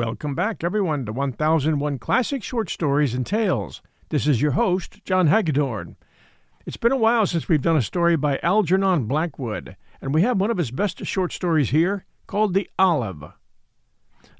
Welcome 0.00 0.34
back, 0.34 0.64
everyone, 0.64 1.04
to 1.04 1.12
1001 1.12 1.98
Classic 1.98 2.42
Short 2.42 2.70
Stories 2.70 3.12
and 3.12 3.26
Tales. 3.26 3.82
This 4.08 4.26
is 4.26 4.40
your 4.40 4.52
host, 4.52 5.04
John 5.04 5.26
Hagedorn. 5.26 5.96
It's 6.64 6.78
been 6.78 6.90
a 6.90 6.96
while 6.96 7.26
since 7.26 7.50
we've 7.50 7.60
done 7.60 7.76
a 7.76 7.82
story 7.82 8.16
by 8.16 8.40
Algernon 8.42 9.04
Blackwood, 9.04 9.76
and 10.00 10.14
we 10.14 10.22
have 10.22 10.40
one 10.40 10.50
of 10.50 10.56
his 10.56 10.70
best 10.70 11.04
short 11.04 11.34
stories 11.34 11.68
here 11.68 12.06
called 12.26 12.54
The 12.54 12.70
Olive. 12.78 13.34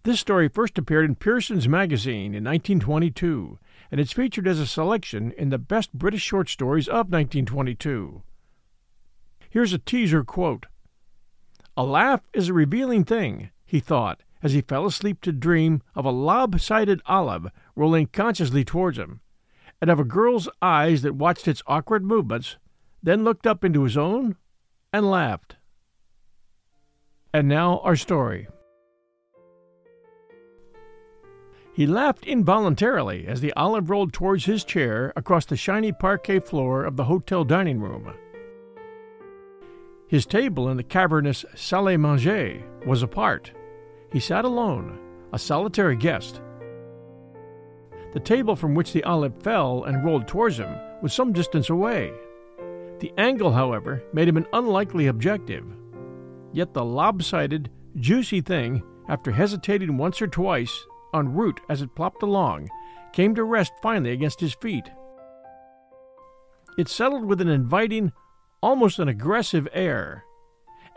This 0.04 0.18
story 0.18 0.48
first 0.48 0.78
appeared 0.78 1.04
in 1.04 1.14
Pearson's 1.14 1.68
Magazine 1.68 2.34
in 2.34 2.42
1922, 2.42 3.58
and 3.90 4.00
it's 4.00 4.12
featured 4.12 4.48
as 4.48 4.60
a 4.60 4.66
selection 4.66 5.30
in 5.32 5.50
the 5.50 5.58
Best 5.58 5.92
British 5.92 6.22
Short 6.22 6.48
Stories 6.48 6.88
of 6.88 7.12
1922. 7.12 8.22
Here's 9.50 9.74
a 9.74 9.78
teaser 9.78 10.24
quote 10.24 10.64
A 11.76 11.84
laugh 11.84 12.22
is 12.32 12.48
a 12.48 12.54
revealing 12.54 13.04
thing, 13.04 13.50
he 13.66 13.78
thought 13.78 14.22
as 14.42 14.52
he 14.52 14.60
fell 14.60 14.86
asleep 14.86 15.20
to 15.20 15.32
dream 15.32 15.82
of 15.94 16.04
a 16.04 16.10
lopsided 16.10 17.00
olive 17.06 17.46
rolling 17.76 18.06
consciously 18.06 18.64
towards 18.64 18.98
him, 18.98 19.20
and 19.80 19.90
of 19.90 20.00
a 20.00 20.04
girl's 20.04 20.48
eyes 20.62 21.02
that 21.02 21.14
watched 21.14 21.48
its 21.48 21.62
awkward 21.66 22.04
movements, 22.04 22.56
then 23.02 23.24
looked 23.24 23.46
up 23.46 23.64
into 23.64 23.84
his 23.84 23.96
own 23.96 24.36
and 24.92 25.10
laughed. 25.10 25.56
And 27.32 27.48
now 27.48 27.78
our 27.80 27.96
story. 27.96 28.48
He 31.72 31.86
laughed 31.86 32.26
involuntarily 32.26 33.26
as 33.26 33.40
the 33.40 33.52
olive 33.54 33.88
rolled 33.88 34.12
towards 34.12 34.44
his 34.44 34.64
chair 34.64 35.12
across 35.16 35.46
the 35.46 35.56
shiny 35.56 35.92
parquet 35.92 36.40
floor 36.40 36.84
of 36.84 36.96
the 36.96 37.04
hotel 37.04 37.44
dining 37.44 37.80
room. 37.80 38.12
His 40.08 40.26
table 40.26 40.68
in 40.68 40.76
the 40.76 40.82
cavernous 40.82 41.44
salle 41.54 41.84
à 41.84 41.98
manger 41.98 42.60
was 42.84 43.02
apart 43.02 43.52
he 44.12 44.20
sat 44.20 44.44
alone, 44.44 44.98
a 45.32 45.38
solitary 45.38 45.96
guest. 45.96 46.40
The 48.12 48.20
table 48.20 48.56
from 48.56 48.74
which 48.74 48.92
the 48.92 49.04
olive 49.04 49.40
fell 49.42 49.84
and 49.84 50.04
rolled 50.04 50.26
towards 50.26 50.58
him 50.58 50.74
was 51.00 51.12
some 51.12 51.32
distance 51.32 51.70
away. 51.70 52.12
The 52.98 53.12
angle, 53.16 53.52
however, 53.52 54.02
made 54.12 54.28
him 54.28 54.36
an 54.36 54.46
unlikely 54.52 55.06
objective. 55.06 55.64
Yet 56.52 56.74
the 56.74 56.84
lopsided, 56.84 57.70
juicy 57.96 58.40
thing, 58.40 58.82
after 59.08 59.30
hesitating 59.30 59.96
once 59.96 60.20
or 60.20 60.26
twice 60.26 60.86
en 61.14 61.32
route 61.32 61.60
as 61.68 61.82
it 61.82 61.94
plopped 61.94 62.22
along, 62.22 62.68
came 63.12 63.34
to 63.34 63.44
rest 63.44 63.72
finally 63.82 64.12
against 64.12 64.40
his 64.40 64.54
feet. 64.54 64.88
It 66.78 66.88
settled 66.88 67.24
with 67.24 67.40
an 67.40 67.48
inviting, 67.48 68.12
almost 68.62 68.98
an 68.98 69.08
aggressive 69.08 69.66
air, 69.72 70.24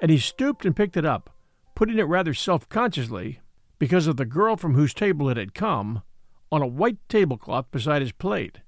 and 0.02 0.12
he 0.12 0.18
stooped 0.18 0.66
and 0.66 0.76
picked 0.76 0.98
it 0.98 1.06
up, 1.06 1.33
putting 1.76 1.98
it 1.98 2.04
rather 2.04 2.34
self 2.34 2.68
consciously, 2.70 3.40
because 3.80 4.08
of 4.08 4.18
the 4.18 4.26
girl 4.26 4.56
from 4.56 4.76
whose 4.76 4.94
table 4.94 5.30
it 5.30 5.38
had 5.38 5.54
come, 5.54 6.02
on 6.52 6.62
a 6.62 6.68
white 6.68 6.98
tablecloth 7.10 7.70
beside 7.72 8.02
his 8.02 8.12
plate. 8.12 8.60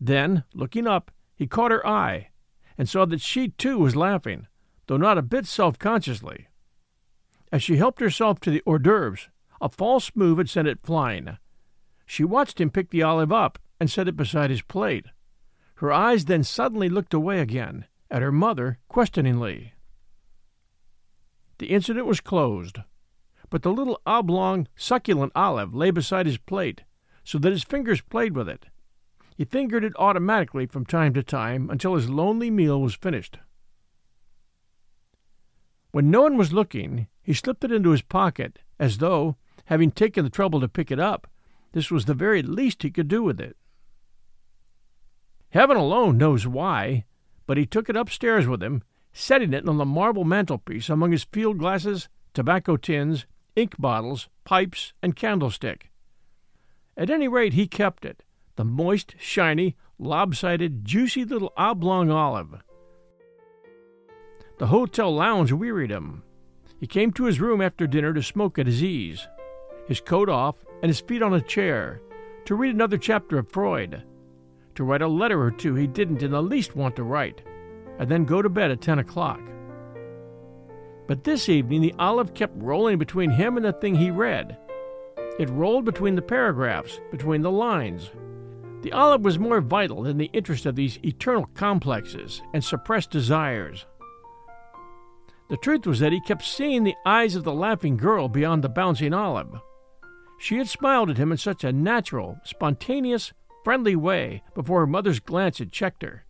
Then, 0.00 0.44
looking 0.54 0.86
up, 0.86 1.10
he 1.34 1.46
caught 1.46 1.70
her 1.70 1.86
eye 1.86 2.30
and 2.76 2.88
saw 2.88 3.04
that 3.06 3.20
she 3.20 3.48
too 3.48 3.78
was 3.78 3.96
laughing, 3.96 4.46
though 4.86 4.96
not 4.96 5.18
a 5.18 5.22
bit 5.22 5.46
self 5.46 5.78
consciously. 5.78 6.48
As 7.50 7.62
she 7.62 7.76
helped 7.76 8.00
herself 8.00 8.40
to 8.40 8.50
the 8.50 8.62
hors 8.66 8.78
d'oeuvres, 8.78 9.28
a 9.60 9.68
false 9.68 10.12
move 10.14 10.38
had 10.38 10.48
sent 10.48 10.68
it 10.68 10.82
flying. 10.82 11.38
She 12.06 12.24
watched 12.24 12.60
him 12.60 12.70
pick 12.70 12.90
the 12.90 13.02
olive 13.02 13.32
up 13.32 13.58
and 13.80 13.90
set 13.90 14.08
it 14.08 14.16
beside 14.16 14.50
his 14.50 14.62
plate. 14.62 15.06
Her 15.76 15.92
eyes 15.92 16.26
then 16.26 16.44
suddenly 16.44 16.88
looked 16.88 17.14
away 17.14 17.40
again, 17.40 17.86
at 18.10 18.22
her 18.22 18.32
mother 18.32 18.78
questioningly. 18.88 19.74
The 21.58 21.70
incident 21.70 22.06
was 22.06 22.20
closed, 22.20 22.78
but 23.50 23.62
the 23.62 23.72
little 23.72 24.00
oblong, 24.06 24.68
succulent 24.76 25.32
olive 25.34 25.74
lay 25.74 25.90
beside 25.90 26.26
his 26.26 26.38
plate, 26.38 26.84
so 27.24 27.38
that 27.38 27.52
his 27.52 27.64
fingers 27.64 28.00
played 28.00 28.36
with 28.36 28.48
it. 28.48 28.66
He 29.36 29.44
fingered 29.44 29.84
it 29.84 29.92
automatically 29.96 30.66
from 30.66 30.84
time 30.84 31.14
to 31.14 31.22
time 31.22 31.70
until 31.70 31.94
his 31.94 32.10
lonely 32.10 32.50
meal 32.50 32.80
was 32.80 32.94
finished. 32.94 33.38
When 35.90 36.10
no 36.10 36.22
one 36.22 36.36
was 36.36 36.52
looking, 36.52 37.08
he 37.22 37.32
slipped 37.32 37.64
it 37.64 37.72
into 37.72 37.90
his 37.90 38.02
pocket, 38.02 38.60
as 38.78 38.98
though, 38.98 39.36
having 39.66 39.90
taken 39.90 40.24
the 40.24 40.30
trouble 40.30 40.60
to 40.60 40.68
pick 40.68 40.90
it 40.90 41.00
up, 41.00 41.26
this 41.72 41.90
was 41.90 42.04
the 42.04 42.14
very 42.14 42.42
least 42.42 42.82
he 42.82 42.90
could 42.90 43.08
do 43.08 43.22
with 43.22 43.40
it. 43.40 43.56
Heaven 45.50 45.76
alone 45.76 46.18
knows 46.18 46.46
why, 46.46 47.04
but 47.46 47.56
he 47.56 47.66
took 47.66 47.88
it 47.88 47.96
upstairs 47.96 48.46
with 48.46 48.62
him 48.62 48.82
setting 49.18 49.52
it 49.52 49.68
on 49.68 49.78
the 49.78 49.84
marble 49.84 50.22
mantelpiece 50.22 50.88
among 50.88 51.10
his 51.10 51.24
field 51.24 51.58
glasses, 51.58 52.08
tobacco 52.34 52.76
tins, 52.76 53.26
ink 53.56 53.74
bottles, 53.76 54.28
pipes, 54.44 54.92
and 55.02 55.16
candlestick. 55.16 55.90
At 56.96 57.10
any 57.10 57.26
rate, 57.26 57.54
he 57.54 57.66
kept 57.66 58.04
it, 58.04 58.22
the 58.54 58.64
moist, 58.64 59.16
shiny, 59.18 59.74
lopsided, 59.98 60.84
juicy 60.84 61.24
little 61.24 61.52
oblong 61.56 62.10
olive. 62.10 62.62
The 64.58 64.68
hotel 64.68 65.12
lounge 65.12 65.50
wearied 65.50 65.90
him. 65.90 66.22
He 66.78 66.86
came 66.86 67.10
to 67.12 67.24
his 67.24 67.40
room 67.40 67.60
after 67.60 67.88
dinner 67.88 68.14
to 68.14 68.22
smoke 68.22 68.56
at 68.56 68.66
his 68.66 68.84
ease, 68.84 69.26
his 69.88 70.00
coat 70.00 70.28
off 70.28 70.64
and 70.80 70.88
his 70.90 71.00
feet 71.00 71.22
on 71.22 71.34
a 71.34 71.40
chair, 71.40 72.00
to 72.44 72.54
read 72.54 72.72
another 72.72 72.98
chapter 72.98 73.36
of 73.36 73.50
Freud, 73.50 74.04
to 74.76 74.84
write 74.84 75.02
a 75.02 75.08
letter 75.08 75.42
or 75.42 75.50
two 75.50 75.74
he 75.74 75.88
didn't 75.88 76.22
in 76.22 76.30
the 76.30 76.42
least 76.42 76.76
want 76.76 76.94
to 76.94 77.02
write, 77.02 77.42
and 77.98 78.08
then 78.08 78.24
go 78.24 78.40
to 78.40 78.48
bed 78.48 78.70
at 78.70 78.80
10 78.80 78.98
o'clock. 79.00 79.40
But 81.06 81.24
this 81.24 81.48
evening, 81.48 81.80
the 81.80 81.94
olive 81.98 82.34
kept 82.34 82.62
rolling 82.62 82.98
between 82.98 83.30
him 83.30 83.56
and 83.56 83.64
the 83.64 83.72
thing 83.72 83.94
he 83.94 84.10
read. 84.10 84.58
It 85.38 85.48
rolled 85.50 85.84
between 85.84 86.14
the 86.14 86.22
paragraphs, 86.22 87.00
between 87.10 87.42
the 87.42 87.50
lines. 87.50 88.10
The 88.82 88.92
olive 88.92 89.22
was 89.22 89.38
more 89.38 89.60
vital 89.60 90.02
than 90.02 90.18
the 90.18 90.30
interest 90.32 90.66
of 90.66 90.76
these 90.76 90.98
eternal 91.04 91.46
complexes 91.54 92.42
and 92.52 92.62
suppressed 92.62 93.10
desires. 93.10 93.86
The 95.48 95.56
truth 95.56 95.86
was 95.86 95.98
that 96.00 96.12
he 96.12 96.20
kept 96.20 96.44
seeing 96.44 96.84
the 96.84 96.96
eyes 97.06 97.34
of 97.34 97.44
the 97.44 97.54
laughing 97.54 97.96
girl 97.96 98.28
beyond 98.28 98.62
the 98.62 98.68
bouncing 98.68 99.14
olive. 99.14 99.60
She 100.38 100.58
had 100.58 100.68
smiled 100.68 101.10
at 101.10 101.16
him 101.16 101.32
in 101.32 101.38
such 101.38 101.64
a 101.64 101.72
natural, 101.72 102.38
spontaneous, 102.44 103.32
friendly 103.64 103.96
way 103.96 104.42
before 104.54 104.80
her 104.80 104.86
mother's 104.86 105.20
glance 105.20 105.58
had 105.58 105.72
checked 105.72 106.02
her 106.02 106.26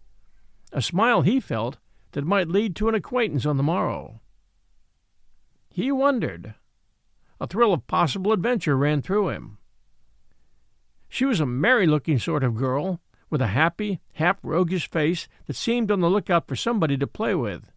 a 0.72 0.82
smile 0.82 1.22
he 1.22 1.40
felt 1.40 1.78
that 2.12 2.24
might 2.24 2.48
lead 2.48 2.74
to 2.76 2.88
an 2.88 2.94
acquaintance 2.94 3.46
on 3.46 3.56
the 3.56 3.62
morrow. 3.62 4.20
He 5.70 5.92
wondered. 5.92 6.54
A 7.40 7.46
thrill 7.46 7.72
of 7.72 7.86
possible 7.86 8.32
adventure 8.32 8.76
ran 8.76 9.02
through 9.02 9.28
him. 9.28 9.58
She 11.08 11.24
was 11.24 11.40
a 11.40 11.46
merry 11.46 11.86
looking 11.86 12.18
sort 12.18 12.42
of 12.42 12.56
girl, 12.56 13.00
with 13.30 13.40
a 13.40 13.48
happy, 13.48 14.00
half 14.14 14.38
roguish 14.42 14.90
face 14.90 15.28
that 15.46 15.56
seemed 15.56 15.90
on 15.90 16.00
the 16.00 16.10
lookout 16.10 16.48
for 16.48 16.56
somebody 16.56 16.96
to 16.96 17.06
play 17.06 17.34
with. 17.34 17.70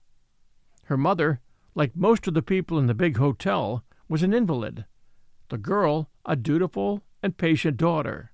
Her 0.85 0.97
mother, 0.97 1.39
like 1.75 1.95
most 1.95 2.27
of 2.27 2.33
the 2.33 2.41
people 2.41 2.77
in 2.77 2.87
the 2.87 2.93
big 2.93 3.17
hotel, 3.17 3.83
was 4.09 4.23
an 4.23 4.33
invalid. 4.33 4.85
The 5.49 5.57
girl, 5.57 6.09
a 6.25 6.35
dutiful 6.35 7.03
and 7.23 7.37
patient 7.37 7.77
daughter. 7.77 8.31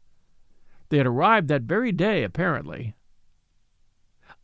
They 0.89 0.97
had 0.97 1.07
arrived 1.07 1.47
that 1.49 1.63
very 1.63 1.91
day, 1.91 2.23
apparently, 2.23 2.95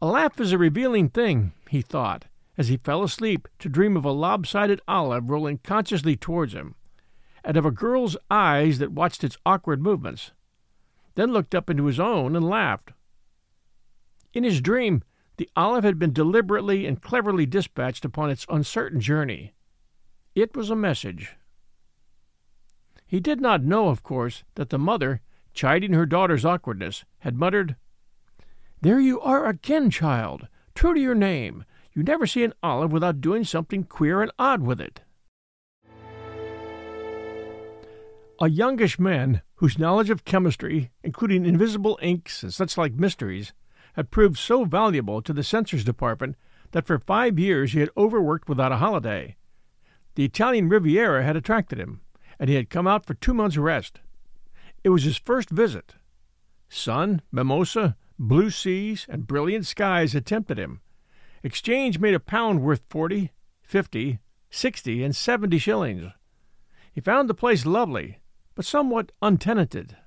a 0.03 0.05
laugh 0.05 0.37
is 0.41 0.51
a 0.51 0.57
revealing 0.57 1.07
thing, 1.07 1.53
he 1.69 1.81
thought, 1.81 2.25
as 2.57 2.67
he 2.67 2.75
fell 2.75 3.03
asleep 3.03 3.47
to 3.57 3.69
dream 3.69 3.95
of 3.95 4.03
a 4.03 4.11
lopsided 4.11 4.81
olive 4.85 5.29
rolling 5.29 5.57
consciously 5.59 6.17
towards 6.17 6.51
him, 6.51 6.75
and 7.41 7.55
of 7.55 7.65
a 7.65 7.71
girl's 7.71 8.17
eyes 8.29 8.79
that 8.79 8.91
watched 8.91 9.23
its 9.23 9.37
awkward 9.45 9.81
movements, 9.81 10.33
then 11.15 11.31
looked 11.31 11.55
up 11.55 11.69
into 11.69 11.85
his 11.85 12.01
own 12.01 12.35
and 12.35 12.49
laughed. 12.49 12.91
In 14.33 14.43
his 14.43 14.59
dream, 14.59 15.03
the 15.37 15.49
olive 15.55 15.85
had 15.85 15.97
been 15.97 16.11
deliberately 16.11 16.85
and 16.85 17.01
cleverly 17.01 17.45
dispatched 17.45 18.03
upon 18.03 18.29
its 18.29 18.45
uncertain 18.49 18.99
journey. 18.99 19.53
It 20.35 20.53
was 20.53 20.69
a 20.69 20.75
message. 20.75 21.37
He 23.07 23.21
did 23.21 23.39
not 23.39 23.63
know, 23.63 23.87
of 23.87 24.03
course, 24.03 24.43
that 24.55 24.69
the 24.69 24.77
mother, 24.77 25.21
chiding 25.53 25.93
her 25.93 26.05
daughter's 26.05 26.43
awkwardness, 26.43 27.05
had 27.19 27.37
muttered, 27.37 27.77
there 28.83 28.99
you 28.99 29.21
are 29.21 29.45
again, 29.45 29.89
child, 29.89 30.49
true 30.75 30.93
to 30.93 30.99
your 30.99 31.15
name. 31.15 31.63
You 31.93 32.03
never 32.03 32.27
see 32.27 32.43
an 32.43 32.53
olive 32.61 32.91
without 32.91 33.21
doing 33.21 33.45
something 33.45 33.85
queer 33.85 34.21
and 34.21 34.31
odd 34.37 34.61
with 34.61 34.81
it. 34.81 35.01
A 38.41 38.49
youngish 38.49 38.99
man 38.99 39.41
whose 39.55 39.79
knowledge 39.79 40.09
of 40.09 40.25
chemistry, 40.25 40.91
including 41.01 41.45
invisible 41.45 41.97
inks 42.01 42.43
and 42.43 42.53
such 42.53 42.77
like 42.77 42.93
mysteries, 42.95 43.53
had 43.93 44.11
proved 44.11 44.37
so 44.37 44.65
valuable 44.65 45.21
to 45.21 45.31
the 45.31 45.43
censors 45.43 45.85
department 45.85 46.35
that 46.71 46.85
for 46.85 46.99
five 46.99 47.39
years 47.39 47.71
he 47.71 47.79
had 47.79 47.89
overworked 47.95 48.49
without 48.49 48.73
a 48.73 48.77
holiday. 48.77 49.37
The 50.15 50.25
Italian 50.25 50.67
Riviera 50.67 51.23
had 51.23 51.37
attracted 51.37 51.79
him, 51.79 52.01
and 52.37 52.49
he 52.49 52.57
had 52.57 52.69
come 52.69 52.87
out 52.87 53.05
for 53.05 53.13
two 53.13 53.33
months' 53.33 53.55
rest. 53.55 54.01
It 54.83 54.89
was 54.89 55.03
his 55.03 55.15
first 55.15 55.49
visit. 55.49 55.95
Sun, 56.67 57.21
mimosa, 57.31 57.95
Blue 58.25 58.49
seas 58.49 59.05
and 59.09 59.27
brilliant 59.27 59.65
skies 59.65 60.15
tempted 60.23 60.57
him. 60.57 60.79
Exchange 61.43 61.99
made 61.99 62.13
a 62.13 62.21
pound 62.21 62.61
worth 62.61 62.85
forty, 62.89 63.33
fifty, 63.61 64.19
sixty, 64.49 65.03
and 65.03 65.13
seventy 65.13 65.57
shillings. 65.57 66.09
He 66.93 67.01
found 67.01 67.29
the 67.29 67.33
place 67.33 67.65
lovely, 67.65 68.21
but 68.55 68.63
somewhat 68.63 69.11
untenanted. 69.21 69.97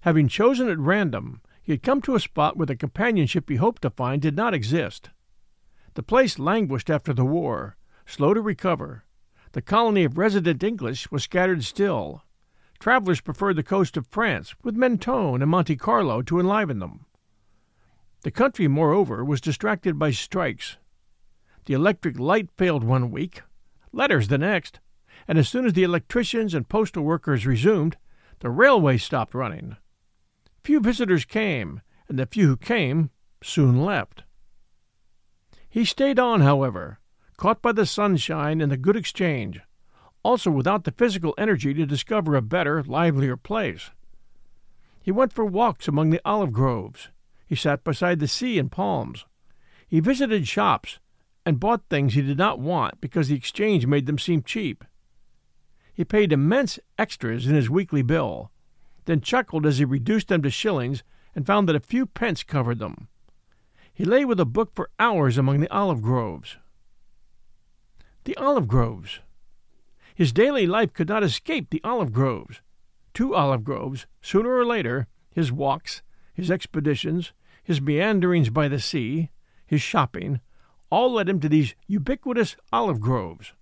Having 0.00 0.28
chosen 0.28 0.70
at 0.70 0.78
random, 0.78 1.42
he 1.62 1.72
had 1.72 1.82
come 1.82 2.00
to 2.00 2.14
a 2.14 2.20
spot 2.20 2.56
where 2.56 2.64
the 2.64 2.74
companionship 2.74 3.50
he 3.50 3.56
hoped 3.56 3.82
to 3.82 3.90
find 3.90 4.22
did 4.22 4.34
not 4.34 4.54
exist. 4.54 5.10
The 5.92 6.02
place 6.02 6.38
languished 6.38 6.88
after 6.88 7.12
the 7.12 7.26
war, 7.26 7.76
slow 8.06 8.32
to 8.32 8.40
recover. 8.40 9.04
The 9.52 9.60
colony 9.60 10.04
of 10.04 10.16
resident 10.16 10.64
English 10.64 11.10
was 11.10 11.24
scattered 11.24 11.64
still. 11.64 12.22
Travelers 12.80 13.20
preferred 13.20 13.56
the 13.56 13.62
coast 13.62 13.96
of 13.96 14.06
France, 14.06 14.54
with 14.62 14.76
Mentone 14.76 15.42
and 15.42 15.50
Monte 15.50 15.76
Carlo 15.76 16.22
to 16.22 16.38
enliven 16.38 16.78
them. 16.78 17.06
The 18.22 18.30
country, 18.30 18.68
moreover, 18.68 19.24
was 19.24 19.40
distracted 19.40 19.98
by 19.98 20.10
strikes. 20.10 20.76
The 21.66 21.74
electric 21.74 22.18
light 22.18 22.50
failed 22.56 22.84
one 22.84 23.10
week, 23.10 23.42
letters 23.92 24.28
the 24.28 24.38
next, 24.38 24.80
and 25.26 25.38
as 25.38 25.48
soon 25.48 25.66
as 25.66 25.72
the 25.72 25.82
electricians 25.82 26.54
and 26.54 26.68
postal 26.68 27.02
workers 27.02 27.46
resumed, 27.46 27.96
the 28.40 28.50
railway 28.50 28.96
stopped 28.96 29.34
running. 29.34 29.76
Few 30.62 30.80
visitors 30.80 31.24
came, 31.24 31.82
and 32.08 32.18
the 32.18 32.26
few 32.26 32.46
who 32.46 32.56
came 32.56 33.10
soon 33.42 33.84
left. 33.84 34.24
He 35.68 35.84
stayed 35.84 36.18
on, 36.18 36.40
however, 36.40 37.00
caught 37.36 37.60
by 37.60 37.72
the 37.72 37.86
sunshine 37.86 38.60
and 38.60 38.70
the 38.70 38.76
good 38.76 38.96
exchange, 38.96 39.60
also 40.28 40.50
without 40.50 40.84
the 40.84 40.90
physical 40.90 41.34
energy 41.38 41.72
to 41.72 41.86
discover 41.86 42.36
a 42.36 42.42
better, 42.42 42.82
livelier 42.82 43.34
place. 43.34 43.92
He 45.00 45.10
went 45.10 45.32
for 45.32 45.46
walks 45.46 45.88
among 45.88 46.10
the 46.10 46.20
olive 46.22 46.52
groves. 46.52 47.08
He 47.46 47.54
sat 47.54 47.82
beside 47.82 48.18
the 48.20 48.28
sea 48.28 48.58
in 48.58 48.68
palms. 48.68 49.24
He 49.88 50.00
visited 50.00 50.46
shops 50.46 50.98
and 51.46 51.58
bought 51.58 51.88
things 51.88 52.12
he 52.12 52.20
did 52.20 52.36
not 52.36 52.60
want 52.60 53.00
because 53.00 53.28
the 53.28 53.36
exchange 53.36 53.86
made 53.86 54.04
them 54.04 54.18
seem 54.18 54.42
cheap. 54.42 54.84
He 55.94 56.04
paid 56.04 56.30
immense 56.30 56.78
extras 56.98 57.46
in 57.46 57.54
his 57.54 57.70
weekly 57.70 58.02
bill, 58.02 58.50
then 59.06 59.22
chuckled 59.22 59.64
as 59.64 59.78
he 59.78 59.86
reduced 59.86 60.28
them 60.28 60.42
to 60.42 60.50
shillings 60.50 61.02
and 61.34 61.46
found 61.46 61.70
that 61.70 61.76
a 61.76 61.80
few 61.80 62.04
pence 62.04 62.42
covered 62.42 62.80
them. 62.80 63.08
He 63.94 64.04
lay 64.04 64.26
with 64.26 64.38
a 64.40 64.44
book 64.44 64.72
for 64.74 64.90
hours 64.98 65.38
among 65.38 65.60
the 65.60 65.72
olive 65.72 66.02
groves. 66.02 66.58
The 68.24 68.36
olive 68.36 68.68
groves. 68.68 69.20
His 70.18 70.32
daily 70.32 70.66
life 70.66 70.92
could 70.92 71.08
not 71.08 71.22
escape 71.22 71.70
the 71.70 71.80
olive 71.84 72.12
groves. 72.12 72.60
To 73.14 73.36
olive 73.36 73.62
groves, 73.62 74.08
sooner 74.20 74.50
or 74.50 74.66
later, 74.66 75.06
his 75.30 75.52
walks, 75.52 76.02
his 76.34 76.50
expeditions, 76.50 77.32
his 77.62 77.80
meanderings 77.80 78.50
by 78.50 78.66
the 78.66 78.80
sea, 78.80 79.30
his 79.64 79.80
shopping, 79.80 80.40
all 80.90 81.12
led 81.12 81.28
him 81.28 81.38
to 81.38 81.48
these 81.48 81.76
ubiquitous 81.86 82.56
olive 82.72 82.98
groves. 82.98 83.52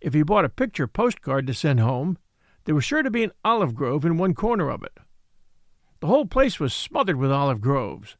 If 0.00 0.14
he 0.14 0.22
bought 0.22 0.44
a 0.44 0.48
picture 0.48 0.86
postcard 0.86 1.48
to 1.48 1.54
send 1.54 1.80
home, 1.80 2.16
there 2.62 2.76
was 2.76 2.84
sure 2.84 3.02
to 3.02 3.10
be 3.10 3.24
an 3.24 3.32
olive 3.44 3.74
grove 3.74 4.04
in 4.04 4.18
one 4.18 4.34
corner 4.34 4.70
of 4.70 4.84
it. 4.84 4.96
The 5.98 6.06
whole 6.06 6.26
place 6.26 6.60
was 6.60 6.72
smothered 6.72 7.16
with 7.16 7.32
olive 7.32 7.60
groves. 7.60 8.16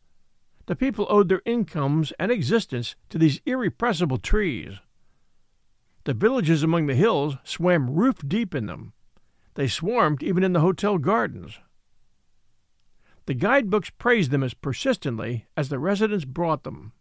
The 0.67 0.75
people 0.75 1.07
owed 1.09 1.29
their 1.29 1.43
incomes 1.45 2.13
and 2.19 2.33
existence 2.33 2.97
to 3.11 3.19
these 3.19 3.41
irrepressible 3.47 4.19
trees. 4.19 4.81
The 6.05 6.15
villages 6.15 6.63
among 6.63 6.87
the 6.87 6.95
hills 6.95 7.37
swam 7.45 7.91
roof 7.91 8.17
deep 8.27 8.55
in 8.55 8.67
them. 8.67 8.93
They 9.55 9.69
swarmed 9.69 10.23
even 10.23 10.43
in 10.43 10.53
the 10.53 10.61
hotel 10.61 10.99
gardens. 10.99 11.59
The 13.27 13.35
guidebooks 13.35 13.91
praised 13.91 14.33
them 14.33 14.43
as 14.43 14.55
persistently 14.55 15.47
as 15.57 15.69
the 15.69 15.79
residents 15.79 16.25
brought 16.25 16.65
them. 16.65 16.93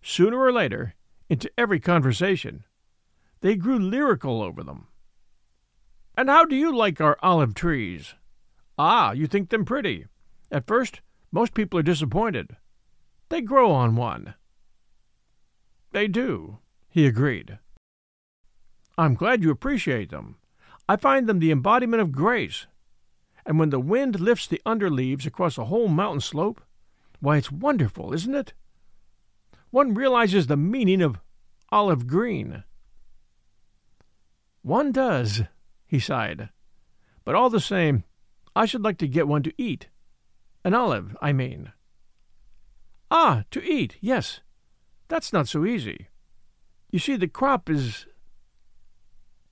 Sooner 0.00 0.38
or 0.38 0.52
later, 0.52 0.94
into 1.28 1.50
every 1.58 1.80
conversation, 1.80 2.64
they 3.40 3.56
grew 3.56 3.78
lyrical 3.78 4.40
over 4.40 4.62
them. 4.62 4.86
And 6.16 6.28
how 6.28 6.44
do 6.44 6.54
you 6.54 6.76
like 6.76 7.00
our 7.00 7.16
olive 7.22 7.54
trees? 7.54 8.14
Ah, 8.78 9.12
you 9.12 9.26
think 9.26 9.50
them 9.50 9.64
pretty. 9.64 10.06
At 10.50 10.66
first, 10.66 11.00
most 11.32 11.54
people 11.54 11.80
are 11.80 11.84
disappointed. 11.84 12.56
They 13.28 13.40
grow 13.40 13.72
on 13.72 13.96
one. 13.96 14.34
They 15.92 16.06
do, 16.06 16.58
he 16.92 17.06
agreed. 17.06 17.58
I'm 18.98 19.14
glad 19.14 19.42
you 19.42 19.50
appreciate 19.50 20.10
them. 20.10 20.36
I 20.86 20.96
find 20.96 21.26
them 21.26 21.38
the 21.38 21.50
embodiment 21.50 22.02
of 22.02 22.12
grace. 22.12 22.66
And 23.46 23.58
when 23.58 23.70
the 23.70 23.80
wind 23.80 24.20
lifts 24.20 24.46
the 24.46 24.60
under 24.66 24.90
leaves 24.90 25.24
across 25.24 25.56
a 25.56 25.64
whole 25.64 25.88
mountain 25.88 26.20
slope, 26.20 26.60
why, 27.18 27.38
it's 27.38 27.50
wonderful, 27.50 28.12
isn't 28.12 28.34
it? 28.34 28.52
One 29.70 29.94
realizes 29.94 30.46
the 30.46 30.56
meaning 30.56 31.00
of 31.00 31.18
olive 31.70 32.06
green. 32.06 32.62
One 34.60 34.92
does, 34.92 35.42
he 35.86 35.98
sighed. 35.98 36.50
But 37.24 37.34
all 37.34 37.48
the 37.48 37.58
same, 37.58 38.04
I 38.54 38.66
should 38.66 38.82
like 38.82 38.98
to 38.98 39.08
get 39.08 39.26
one 39.26 39.42
to 39.44 39.54
eat. 39.56 39.88
An 40.62 40.74
olive, 40.74 41.16
I 41.22 41.32
mean. 41.32 41.72
Ah, 43.10 43.44
to 43.50 43.62
eat, 43.62 43.96
yes. 44.02 44.40
That's 45.08 45.32
not 45.32 45.48
so 45.48 45.64
easy. 45.64 46.08
You 46.92 46.98
see, 46.98 47.16
the 47.16 47.26
crop 47.26 47.68
is. 47.68 48.06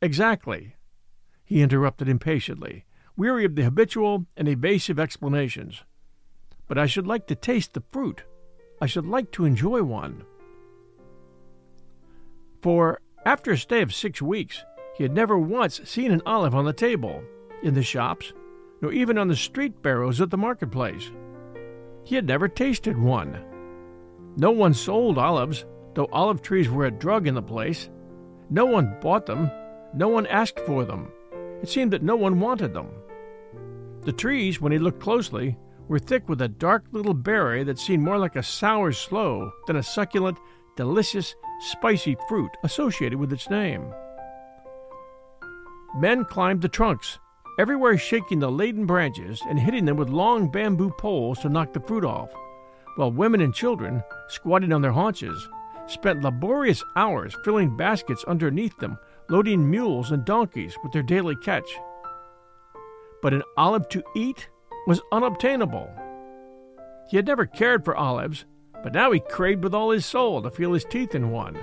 Exactly, 0.03 0.77
he 1.45 1.63
interrupted 1.63 2.09
impatiently, 2.09 2.85
weary 3.17 3.45
of 3.45 3.55
the 3.55 3.65
habitual 3.65 4.27
and 4.37 4.47
evasive 4.47 5.01
explanations. 5.01 5.83
But 6.69 6.79
I 6.79 6.87
should 6.87 7.07
like 7.07 7.27
to 7.27 7.35
taste 7.35 7.75
the 7.75 7.83
fruit. 7.91 8.23
I 8.81 8.87
should 8.87 9.07
like 9.07 9.33
to 9.33 9.45
enjoy 9.45 9.83
one. 9.83 10.25
For, 12.63 13.01
after 13.25 13.53
a 13.53 13.59
stay 13.59 13.83
of 13.83 13.95
six 13.95 14.23
weeks, 14.23 14.63
he 14.97 15.03
had 15.03 15.13
never 15.13 15.39
once 15.39 15.81
seen 15.85 16.13
an 16.13 16.23
olive 16.27 16.55
on 16.55 16.67
the 16.67 16.73
table, 16.73 17.23
in 17.63 17.75
the 17.75 17.83
shops, 17.83 18.33
nor 18.81 18.93
even 18.93 19.19
on 19.19 19.29
the 19.29 19.37
street 19.37 19.83
barrows 19.83 20.21
at 20.21 20.31
the 20.31 20.39
marketplace. 20.39 21.11
He 22.05 22.15
had 22.15 22.27
never 22.27 22.49
tasted 22.49 22.97
one. 22.97 23.43
No 24.37 24.51
one 24.51 24.75
sold 24.75 25.19
olives, 25.19 25.65
though 25.95 26.09
olive 26.13 26.43
trees 26.43 26.69
were 26.69 26.87
a 26.87 26.91
drug 26.91 27.27
in 27.27 27.35
the 27.35 27.43
place. 27.43 27.89
No 28.49 28.67
one 28.67 28.97
bought 29.01 29.27
them. 29.27 29.51
No 29.95 30.09
one 30.09 30.27
asked 30.27 30.61
for 30.61 30.85
them. 30.85 31.11
It 31.63 31.69
seemed 31.69 31.93
that 31.93 32.03
no 32.03 32.17
one 32.17 32.41
wanted 32.41 32.75
them. 32.75 32.89
The 34.03 34.13
trees, 34.13 34.61
when 34.61 34.73
he 34.73 34.79
looked 34.79 35.01
closely, 35.01 35.57
were 35.89 35.99
thick 35.99 36.29
with 36.29 36.41
a 36.41 36.49
dark 36.49 36.85
little 36.93 37.15
berry 37.15 37.65
that 37.65 37.79
seemed 37.79 38.03
more 38.03 38.19
like 38.19 38.37
a 38.37 38.43
sour 38.43 38.93
sloe 38.93 39.51
than 39.67 39.77
a 39.77 39.83
succulent, 39.83 40.39
delicious, 40.77 41.35
spicy 41.61 42.17
fruit 42.29 42.51
associated 42.65 43.19
with 43.19 43.33
its 43.33 43.51
name. 43.51 43.93
Men 45.97 46.25
climbed 46.25 46.63
the 46.63 46.69
trunks, 46.69 47.19
everywhere 47.59 47.99
shaking 47.99 48.39
the 48.39 48.51
laden 48.51 48.87
branches 48.87 49.43
and 49.49 49.59
hitting 49.59 49.85
them 49.85 49.97
with 49.97 50.09
long 50.09 50.49
bamboo 50.49 50.91
poles 50.91 51.41
to 51.41 51.49
knock 51.49 51.73
the 51.73 51.81
fruit 51.81 52.05
off, 52.05 52.31
while 52.97 53.11
women 53.11 53.41
and 53.41 53.53
children, 53.53 54.03
squatting 54.29 54.73
on 54.73 54.83
their 54.83 54.93
haunches, 54.93 55.49
spent 55.91 56.23
laborious 56.23 56.83
hours 56.97 57.37
filling 57.45 57.77
baskets 57.77 58.25
underneath 58.25 58.77
them, 58.79 58.99
loading 59.29 59.69
mules 59.69 60.11
and 60.11 60.25
donkeys 60.25 60.77
with 60.83 60.93
their 60.93 61.03
daily 61.03 61.37
catch. 61.37 61.69
But 63.23 63.35
an 63.35 63.43
olive 63.57 63.89
to 63.91 64.03
eat 64.15 64.49
was 64.87 65.01
unobtainable. 65.13 65.91
He 67.11 67.17
had 67.17 67.27
never 67.27 67.45
cared 67.45 67.85
for 67.85 67.97
olives, 67.97 68.45
but 68.83 68.95
now 68.95 69.11
he 69.11 69.21
craved 69.21 69.65
with 69.65 69.75
all 69.75 69.91
his 69.91 70.07
soul 70.07 70.41
to 70.43 70.51
feel 70.51 70.73
his 70.73 70.85
teeth 70.85 71.15
in 71.15 71.31
one. 71.31 71.59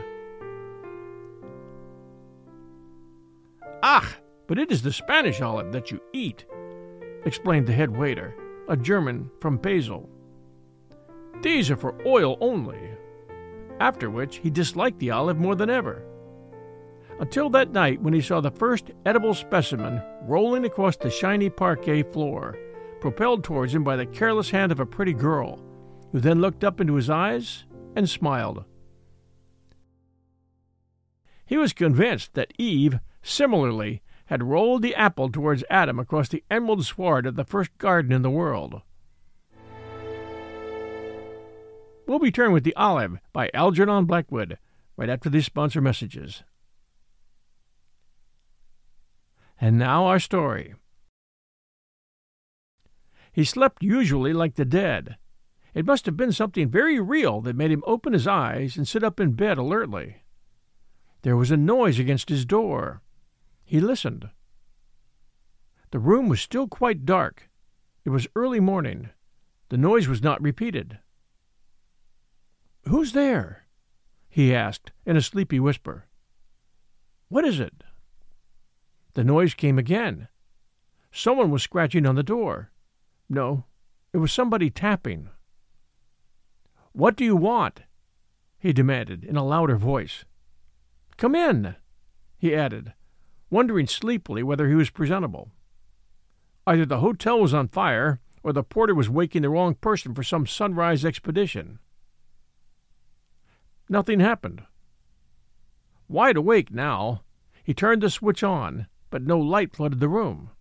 Ah, 3.82 4.18
but 4.48 4.60
it 4.60 4.72
is 4.72 4.82
the 4.82 4.92
Spanish 4.92 5.42
olive 5.42 5.72
that 5.72 5.92
you 5.92 6.02
eat, 6.14 6.46
explained 7.26 7.68
the 7.68 7.74
head 7.74 7.96
waiter, 7.96 8.36
a 8.68 8.76
German 8.76 9.30
from 9.40 9.58
Basel. 9.58 10.10
These 11.42 11.72
are 11.72 11.78
for 11.78 11.96
oil 12.06 12.38
only. 12.42 12.80
After 13.80 14.10
which 14.10 14.38
he 14.38 14.50
disliked 14.50 15.00
the 15.00 15.12
olive 15.12 15.38
more 15.38 15.56
than 15.56 15.70
ever. 15.70 16.04
Until 17.20 17.50
that 17.52 17.72
night 17.72 18.02
when 18.02 18.14
he 18.14 18.22
saw 18.22 18.42
the 18.42 18.52
first 18.52 18.92
edible 19.06 19.34
specimen 19.34 20.02
rolling 20.24 20.66
across 20.66 20.98
the 20.98 21.10
shiny 21.10 21.50
parquet 21.50 22.04
floor 22.04 22.58
propelled 23.00 23.44
towards 23.44 23.74
him 23.74 23.84
by 23.84 23.96
the 23.96 24.06
careless 24.06 24.50
hand 24.50 24.72
of 24.72 24.80
a 24.80 24.86
pretty 24.86 25.14
girl, 25.14 25.64
who 26.12 26.20
then 26.20 26.42
looked 26.42 26.64
up 26.64 26.82
into 26.82 26.96
his 26.96 27.10
eyes 27.10 27.66
and 27.96 28.10
smiled. 28.10 28.66
He 31.46 31.58
was 31.58 31.74
convinced 31.74 32.34
that 32.34 32.54
Eve, 32.58 33.00
similarly, 33.22 34.02
had 34.26 34.44
rolled 34.44 34.82
the 34.82 34.96
apple 34.96 35.30
towards 35.30 35.64
Adam 35.70 36.00
across 36.00 36.28
the 36.28 36.44
emerald 36.52 36.86
sward 36.86 37.26
of 37.26 37.36
the 37.36 37.46
first 37.46 37.78
garden 37.78 38.12
in 38.12 38.22
the 38.22 38.30
world. 38.30 38.82
We'll 42.08 42.20
return 42.20 42.54
with 42.54 42.64
The 42.64 42.76
Olive 42.78 43.20
by 43.34 43.52
Algernon 43.54 44.06
Blackwood 44.06 44.58
right 44.96 45.10
after 45.10 45.30
these 45.30 45.46
sponsor 45.46 45.82
messages. 45.82 46.44
And 49.60 49.78
now 49.78 50.06
our 50.06 50.20
story. 50.20 50.76
He 53.34 53.44
slept 53.44 53.84
usually 53.84 54.32
like 54.32 54.56
the 54.56 54.64
dead. 54.64 55.18
It 55.74 55.86
must 55.86 56.06
have 56.06 56.16
been 56.16 56.32
something 56.32 56.70
very 56.70 56.98
real 57.00 57.42
that 57.42 57.58
made 57.58 57.72
him 57.72 57.84
open 57.86 58.14
his 58.14 58.26
eyes 58.26 58.78
and 58.78 58.88
sit 58.88 59.04
up 59.04 59.20
in 59.20 59.34
bed 59.34 59.58
alertly. 59.58 60.24
There 61.24 61.36
was 61.36 61.52
a 61.52 61.58
noise 61.58 62.00
against 62.00 62.30
his 62.30 62.46
door. 62.46 63.02
He 63.66 63.82
listened. 63.82 64.30
The 65.92 66.00
room 66.00 66.30
was 66.30 66.40
still 66.40 66.68
quite 66.68 67.06
dark. 67.06 67.50
It 68.06 68.12
was 68.12 68.28
early 68.34 68.62
morning. 68.62 69.10
The 69.70 69.78
noise 69.78 70.08
was 70.08 70.24
not 70.24 70.42
repeated. 70.42 71.00
Who's 72.88 73.12
there? 73.12 73.66
he 74.30 74.56
asked 74.56 74.92
in 75.06 75.18
a 75.18 75.22
sleepy 75.22 75.60
whisper. 75.60 76.06
What 77.28 77.44
is 77.44 77.60
it? 77.60 77.84
The 79.14 79.26
noise 79.26 79.54
came 79.54 79.78
again. 79.78 80.30
Someone 81.12 81.52
was 81.52 81.64
scratching 81.64 82.06
on 82.06 82.16
the 82.16 82.24
door. 82.24 82.72
No, 83.30 83.66
it 84.14 84.20
was 84.20 84.32
somebody 84.32 84.70
tapping. 84.70 85.30
What 86.94 87.18
do 87.18 87.26
you 87.26 87.36
want? 87.36 87.82
he 88.58 88.72
demanded 88.72 89.26
in 89.26 89.36
a 89.36 89.46
louder 89.46 89.76
voice. 89.76 90.24
Come 91.18 91.36
in, 91.36 91.76
he 92.38 92.56
added, 92.56 92.94
wondering 93.50 93.88
sleepily 93.88 94.44
whether 94.44 94.70
he 94.70 94.76
was 94.76 94.90
presentable. 94.90 95.52
Either 96.66 96.86
the 96.86 97.00
hotel 97.00 97.40
was 97.42 97.54
on 97.54 97.68
fire, 97.68 98.22
or 98.44 98.54
the 98.54 98.64
porter 98.64 98.96
was 98.96 99.10
waking 99.10 99.42
the 99.42 99.50
wrong 99.50 99.76
person 99.76 100.14
for 100.14 100.24
some 100.24 100.48
sunrise 100.48 101.04
expedition. 101.04 101.80
Nothing 103.90 104.20
happened. 104.20 104.64
Wide 106.10 106.38
awake 106.38 106.72
now, 106.72 107.24
he 107.64 107.74
turned 107.74 108.02
the 108.02 108.10
switch 108.10 108.44
on, 108.44 108.88
but 109.10 109.22
no 109.22 109.40
light 109.40 109.76
flooded 109.76 110.00
the 110.00 110.10
room. 110.10 110.52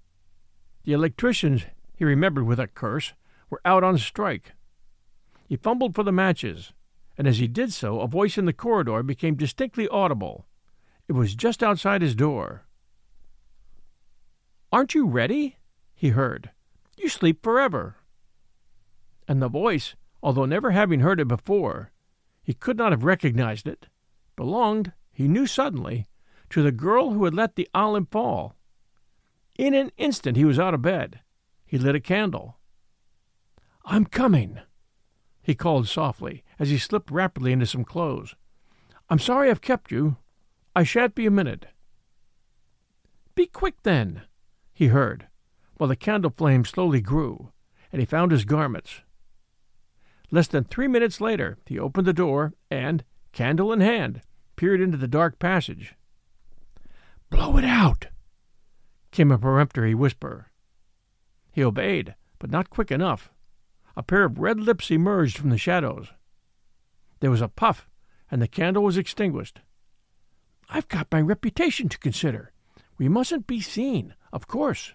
The 0.85 0.93
electricians, 0.93 1.67
he 1.95 2.05
remembered 2.05 2.45
with 2.45 2.61
a 2.61 2.67
curse, 2.67 3.13
were 3.51 3.61
out 3.65 3.85
on 3.85 3.99
strike. 3.99 4.53
He 5.49 5.57
fumbled 5.57 5.95
for 5.95 6.03
the 6.03 6.13
matches, 6.13 6.73
and 7.17 7.27
as 7.27 7.39
he 7.39 7.49
did 7.49 7.73
so, 7.73 8.01
a 8.01 8.09
voice 8.09 8.37
in 8.39 8.45
the 8.45 8.53
corridor 8.53 9.03
became 9.03 9.37
distinctly 9.37 9.89
audible. 9.89 10.47
It 11.09 11.13
was 11.13 11.35
just 11.35 11.63
outside 11.63 12.03
his 12.03 12.15
door. 12.15 12.67
Aren't 14.73 14.95
you 14.95 15.07
ready? 15.07 15.57
he 15.95 16.11
heard. 16.11 16.51
You 16.97 17.09
sleep 17.09 17.43
forever. 17.43 17.97
And 19.29 19.41
the 19.41 19.49
voice, 19.49 19.95
although 20.23 20.45
never 20.45 20.73
having 20.73 21.01
heard 21.01 21.21
it 21.21 21.29
before, 21.29 21.93
he 22.47 22.55
could 22.55 22.79
not 22.79 22.93
have 22.93 23.03
recognized 23.03 23.67
it, 23.67 23.89
belonged, 24.37 24.93
he 25.11 25.27
knew 25.27 25.49
suddenly, 25.49 26.07
to 26.49 26.63
the 26.63 26.71
girl 26.71 27.11
who 27.11 27.25
had 27.25 27.35
let 27.35 27.57
the 27.57 27.69
olive 27.75 28.07
fall. 28.09 28.55
In 29.59 29.75
an 29.75 29.91
instant 29.97 30.37
he 30.37 30.45
was 30.45 30.57
out 30.57 30.73
of 30.73 30.81
bed. 30.81 31.19
He 31.67 31.77
lit 31.77 31.97
a 31.97 32.01
candle. 32.01 32.57
I'm 33.85 34.07
coming, 34.07 34.61
he 35.43 35.57
called 35.57 35.89
softly 35.89 36.45
as 36.57 36.71
he 36.71 36.79
slipped 36.79 37.11
rapidly 37.11 37.51
into 37.51 37.67
some 37.67 37.85
clothes. 37.85 38.37
I'm 39.11 39.19
sorry 39.19 39.51
I've 39.51 39.61
kept 39.61 39.91
you. 39.91 40.17
I 40.77 40.85
shan't 40.85 41.17
be 41.17 41.27
a 41.27 41.33
minute. 41.33 41.67
Be 43.35 43.47
quick, 43.47 43.83
then, 43.83 44.23
he 44.73 44.87
heard, 44.87 45.27
while 45.79 45.89
the 45.89 45.97
candle 45.97 46.31
flame 46.31 46.65
slowly 46.65 47.01
grew, 47.01 47.51
and 47.91 47.99
he 47.99 48.07
found 48.07 48.31
his 48.31 48.45
garments. 48.45 49.01
Less 50.31 50.49
than 50.49 50.65
three 50.65 50.89
minutes 50.89 51.21
later, 51.21 51.59
he 51.67 51.79
opened 51.79 52.07
the 52.07 52.13
door 52.13 52.53
and, 52.71 53.05
candle 53.33 53.73
in 53.73 53.81
hand, 53.81 54.23
peered 54.57 54.81
into 54.81 54.97
the 54.97 55.09
dark 55.09 55.39
passage. 55.39 55.95
Blow 57.31 57.57
it 57.57 57.65
out! 57.65 58.09
came 59.11 59.31
a 59.31 59.39
peremptory 59.39 59.95
whisper. 59.95 60.51
He 61.53 61.63
obeyed, 61.63 62.15
but 62.39 62.51
not 62.51 62.71
quick 62.71 62.91
enough. 62.91 63.31
A 63.97 64.03
pair 64.03 64.25
of 64.25 64.39
red 64.39 64.61
lips 64.61 64.91
emerged 64.91 65.39
from 65.39 65.51
the 65.51 65.59
shadows. 65.59 66.09
There 67.21 67.31
was 67.31 67.41
a 67.41 67.49
puff, 67.49 67.89
and 68.31 68.43
the 68.43 68.49
candle 68.49 68.83
was 68.83 68.99
extinguished. 68.99 69.61
I've 70.69 70.89
got 70.89 71.11
my 71.11 71.21
reputation 71.21 71.89
to 71.89 71.99
consider. 71.99 72.53
We 72.99 73.09
mustn't 73.09 73.47
be 73.47 73.61
seen, 73.61 74.15
of 74.33 74.47
course. 74.47 74.93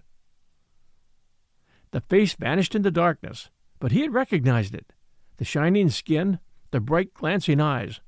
The 1.91 2.01
face 2.01 2.33
vanished 2.33 2.75
in 2.75 2.83
the 2.83 2.91
darkness, 2.91 3.49
but 3.79 3.91
he 3.91 4.01
had 4.01 4.13
recognized 4.13 4.75
it. 4.75 4.93
The 5.41 5.45
shining 5.45 5.89
skin, 5.89 6.37
the 6.69 6.79
bright 6.79 7.15
glancing 7.15 7.59
eyes. 7.59 7.99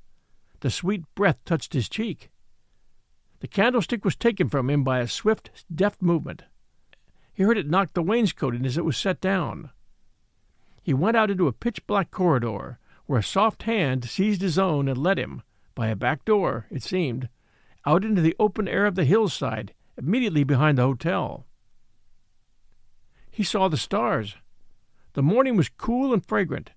The 0.60 0.70
sweet 0.70 1.02
breath 1.16 1.44
touched 1.44 1.72
his 1.72 1.88
cheek. 1.88 2.30
The 3.40 3.48
candlestick 3.48 4.04
was 4.04 4.14
taken 4.14 4.48
from 4.48 4.70
him 4.70 4.84
by 4.84 5.00
a 5.00 5.08
swift, 5.08 5.50
deft 5.74 6.00
movement. 6.00 6.44
He 7.32 7.42
heard 7.42 7.58
it 7.58 7.68
knock 7.68 7.92
the 7.92 8.04
wainscoting 8.04 8.64
as 8.64 8.78
it 8.78 8.84
was 8.84 8.96
set 8.96 9.20
down. 9.20 9.70
He 10.80 10.94
went 10.94 11.16
out 11.16 11.28
into 11.28 11.48
a 11.48 11.52
pitch 11.52 11.84
black 11.88 12.12
corridor, 12.12 12.78
where 13.06 13.18
a 13.18 13.22
soft 13.24 13.64
hand 13.64 14.04
seized 14.04 14.40
his 14.40 14.56
own 14.56 14.86
and 14.86 14.96
led 14.96 15.18
him, 15.18 15.42
by 15.74 15.88
a 15.88 15.96
back 15.96 16.24
door, 16.24 16.68
it 16.70 16.84
seemed, 16.84 17.28
out 17.84 18.04
into 18.04 18.22
the 18.22 18.36
open 18.38 18.68
air 18.68 18.86
of 18.86 18.94
the 18.94 19.04
hillside 19.04 19.74
immediately 19.98 20.44
behind 20.44 20.78
the 20.78 20.82
hotel. 20.82 21.46
He 23.28 23.42
saw 23.42 23.66
the 23.66 23.76
stars. 23.76 24.36
The 25.14 25.22
morning 25.24 25.56
was 25.56 25.68
cool 25.68 26.14
and 26.14 26.24
fragrant. 26.24 26.70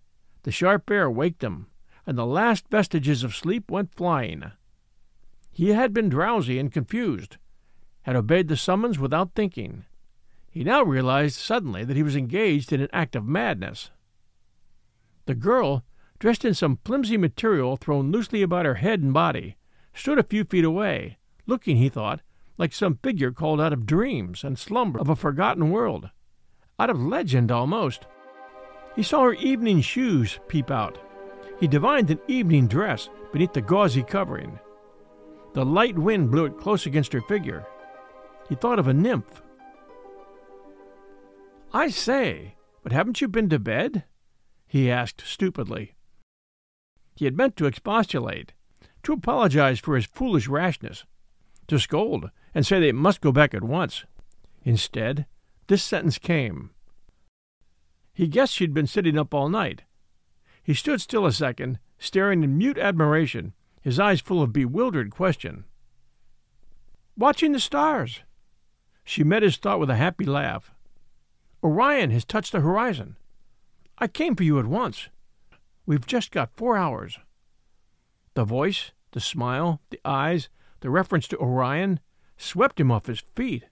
The 0.48 0.54
sharp 0.54 0.90
air 0.90 1.12
waked 1.12 1.44
him, 1.44 1.68
and 2.06 2.18
the 2.18 2.26
last 2.26 2.70
vestiges 2.70 3.22
of 3.22 3.36
sleep 3.36 3.70
went 3.70 3.94
flying. 3.94 4.54
He 5.52 5.74
had 5.74 5.92
been 5.92 6.08
drowsy 6.08 6.58
and 6.58 6.72
confused, 6.72 7.36
had 8.04 8.16
obeyed 8.16 8.48
the 8.48 8.56
summons 8.56 8.98
without 8.98 9.34
thinking. 9.36 9.84
He 10.50 10.64
now 10.64 10.84
realized 10.84 11.36
suddenly 11.36 11.84
that 11.84 11.98
he 11.98 12.02
was 12.02 12.16
engaged 12.16 12.72
in 12.72 12.80
an 12.80 12.88
act 12.94 13.14
of 13.14 13.26
madness. 13.26 13.92
The 15.26 15.36
girl, 15.36 15.84
dressed 16.18 16.46
in 16.46 16.54
some 16.54 16.80
flimsy 16.86 17.18
material 17.18 17.76
thrown 17.76 18.10
loosely 18.10 18.42
about 18.42 18.66
her 18.66 18.76
head 18.76 19.02
and 19.02 19.14
body, 19.14 19.58
stood 19.94 20.18
a 20.18 20.24
few 20.24 20.46
feet 20.46 20.64
away, 20.64 21.18
looking, 21.46 21.76
he 21.76 21.90
thought, 21.90 22.22
like 22.58 22.72
some 22.72 23.00
figure 23.04 23.34
called 23.34 23.60
out 23.60 23.74
of 23.74 23.86
dreams 23.86 24.46
and 24.46 24.58
slumber 24.58 24.98
of 24.98 25.10
a 25.10 25.16
forgotten 25.18 25.72
world, 25.72 26.10
out 26.80 26.90
of 26.90 27.02
legend 27.02 27.52
almost. 27.52 28.08
He 28.98 29.04
saw 29.04 29.26
her 29.26 29.36
evening 29.36 29.82
shoes 29.82 30.40
peep 30.48 30.72
out. 30.72 30.98
He 31.60 31.68
divined 31.68 32.10
an 32.10 32.20
evening 32.28 32.68
dress 32.68 33.10
beneath 33.32 33.54
the 33.54 33.62
gauzy 33.62 34.02
covering. 34.02 34.60
The 35.54 35.64
light 35.64 35.98
wind 35.98 36.32
blew 36.32 36.46
it 36.46 36.58
close 36.58 36.88
against 36.88 37.14
her 37.14 37.22
figure. 37.22 37.68
He 38.50 38.56
thought 38.56 38.80
of 38.80 38.88
a 38.88 38.94
nymph. 38.94 39.44
I 41.72 41.90
say, 41.90 42.56
but 42.82 42.92
haven't 42.92 43.22
you 43.22 43.28
been 43.28 43.50
to 43.50 43.60
bed? 43.60 44.04
he 44.68 44.90
asked 44.90 45.22
stupidly. 45.22 45.94
He 47.16 47.26
had 47.26 47.38
meant 47.38 47.56
to 47.58 47.68
expostulate, 47.68 48.54
to 49.04 49.14
apologize 49.14 49.80
for 49.80 49.96
his 49.96 50.08
foolish 50.08 50.48
rashness, 50.48 51.06
to 51.68 51.78
scold 51.78 52.32
and 52.56 52.66
say 52.66 52.80
they 52.80 52.92
must 52.92 53.22
go 53.22 53.32
back 53.32 53.54
at 53.54 53.64
once. 53.64 54.06
Instead, 54.64 55.28
this 55.68 55.84
sentence 55.84 56.18
came. 56.18 56.72
He 58.18 58.28
guessed 58.28 58.56
she'd 58.56 58.74
been 58.74 58.88
sitting 58.88 59.16
up 59.16 59.32
all 59.32 59.48
night. 59.48 59.84
He 60.64 60.74
stood 60.74 61.02
still 61.02 61.28
a 61.28 61.32
second, 61.32 61.78
staring 62.00 62.44
in 62.44 62.58
mute 62.58 62.80
admiration 62.80 63.54
his 63.80 64.00
eyes 64.00 64.22
full 64.22 64.42
of 64.42 64.52
bewildered 64.52 65.12
question. 65.12 65.66
Watching 67.16 67.52
the 67.52 67.60
stars. 67.60 68.22
She 69.04 69.24
met 69.24 69.44
his 69.44 69.58
thought 69.58 69.80
with 69.80 69.92
a 69.92 69.98
happy 69.98 70.26
laugh. 70.26 70.72
Orion 71.64 72.10
has 72.10 72.26
touched 72.26 72.54
the 72.54 72.62
horizon. 72.62 73.18
I 74.00 74.08
came 74.08 74.36
for 74.36 74.42
you 74.42 74.58
at 74.58 74.66
once. 74.66 75.10
We've 75.86 76.08
just 76.08 76.32
got 76.32 76.58
four 76.58 76.76
hours. 76.76 77.20
The 78.34 78.46
voice, 78.46 78.94
the 79.12 79.20
smile, 79.20 79.80
the 79.92 80.02
eyes, 80.04 80.50
the 80.80 80.90
reference 80.90 81.28
to 81.28 81.38
Orion 81.38 82.00
swept 82.36 82.80
him 82.80 82.90
off 82.90 83.06
his 83.06 83.20
feet. 83.36 83.66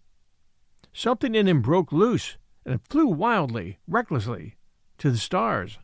Something 0.94 1.34
in 1.34 1.48
him 1.48 1.64
broke 1.64 1.92
loose 1.92 2.38
and 2.66 2.82
flew 2.88 3.08
wildly, 3.08 3.80
recklessly, 3.88 4.56
to 4.98 5.12
the 5.12 5.18
stars. 5.18 5.80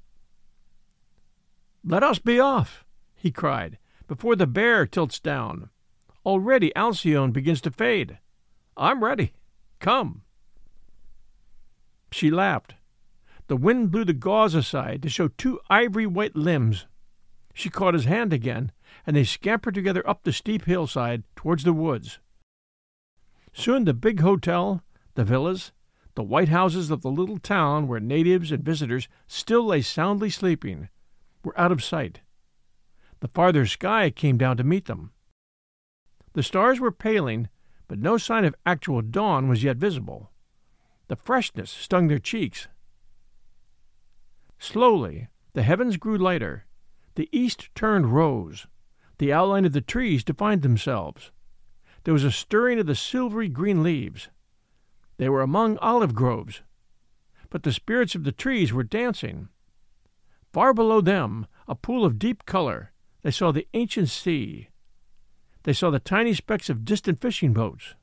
Let 1.84 2.04
us 2.04 2.20
be 2.20 2.40
off, 2.40 2.86
he 3.16 3.32
cried, 3.32 3.78
before 4.08 4.36
the 4.36 4.48
bear 4.48 4.86
tilts 4.86 5.20
down. 5.20 5.70
Already 6.26 6.72
Alcyone 6.76 7.32
begins 7.32 7.62
to 7.62 7.72
fade. 7.72 8.20
I'm 8.78 9.04
ready. 9.04 9.34
Come. 9.80 10.22
She 12.12 12.30
laughed. 12.30 12.76
The 13.48 13.58
wind 13.58 13.92
blew 13.92 14.06
the 14.06 14.14
gauze 14.14 14.54
aside 14.54 15.02
to 15.04 15.10
show 15.10 15.28
two 15.28 15.60
ivory 15.70 16.06
white 16.06 16.36
limbs. 16.36 16.86
She 17.54 17.70
caught 17.70 17.94
his 17.94 18.06
hand 18.06 18.32
again, 18.32 18.72
and 19.06 19.16
they 19.16 19.24
scampered 19.24 19.74
together 19.74 20.08
up 20.08 20.24
the 20.24 20.32
steep 20.32 20.66
hillside 20.66 21.24
towards 21.36 21.64
the 21.64 21.74
woods. 21.74 22.20
Soon 23.54 23.84
the 23.86 23.94
big 23.94 24.22
hotel, 24.22 24.84
the 25.16 25.26
villas, 25.26 25.72
the 26.16 26.24
white 26.24 26.50
houses 26.50 26.92
of 26.92 27.02
the 27.02 27.12
little 27.12 27.38
town 27.38 27.88
where 27.88 28.00
natives 28.00 28.52
and 28.52 28.64
visitors 28.64 29.08
still 29.28 29.66
lay 29.66 29.82
soundly 29.82 30.30
sleeping, 30.30 30.90
were 31.44 31.60
out 31.60 31.72
of 31.72 31.84
sight. 31.84 32.22
The 33.22 33.28
farther 33.28 33.66
sky 33.66 34.10
came 34.10 34.38
down 34.38 34.58
to 34.58 34.64
meet 34.64 34.86
them. 34.86 35.12
The 36.34 36.44
stars 36.44 36.80
were 36.80 36.92
paling, 36.92 37.50
but 37.88 38.00
no 38.00 38.18
sign 38.18 38.46
of 38.46 38.56
actual 38.66 39.02
dawn 39.02 39.48
was 39.48 39.64
yet 39.64 39.78
visible. 39.78 40.32
The 41.08 41.16
freshness 41.16 41.70
stung 41.70 42.08
their 42.08 42.20
cheeks. 42.20 42.68
Slowly, 44.58 45.28
the 45.54 45.64
heavens 45.64 45.98
grew 45.98 46.18
lighter. 46.18 46.66
The 47.16 47.30
east 47.32 47.70
turned 47.76 48.14
rose. 48.14 48.68
The 49.18 49.34
outline 49.34 49.66
of 49.66 49.74
the 49.74 49.82
trees 49.82 50.24
defined 50.24 50.62
themselves. 50.62 51.32
There 52.04 52.14
was 52.14 52.24
a 52.24 52.32
stirring 52.32 52.80
of 52.80 52.86
the 52.86 52.96
silvery 52.96 53.50
green 53.50 53.84
leaves. 53.84 54.30
They 55.22 55.30
were 55.30 55.44
among 55.44 55.78
olive 55.78 56.16
groves, 56.16 56.64
but 57.52 57.62
the 57.62 57.72
spirits 57.72 58.16
of 58.16 58.24
the 58.24 58.32
trees 58.32 58.74
were 58.74 58.82
dancing. 58.82 59.50
Far 60.52 60.74
below 60.74 61.00
them, 61.00 61.46
a 61.68 61.76
pool 61.76 62.04
of 62.06 62.18
deep 62.18 62.44
color, 62.48 62.92
they 63.22 63.30
saw 63.30 63.52
the 63.52 63.68
ancient 63.76 64.10
sea. 64.10 64.70
They 65.62 65.74
saw 65.74 65.92
the 65.92 66.00
tiny 66.00 66.34
specks 66.34 66.72
of 66.72 66.86
distant 66.86 67.22
fishing 67.22 67.54
boats. 67.54 67.94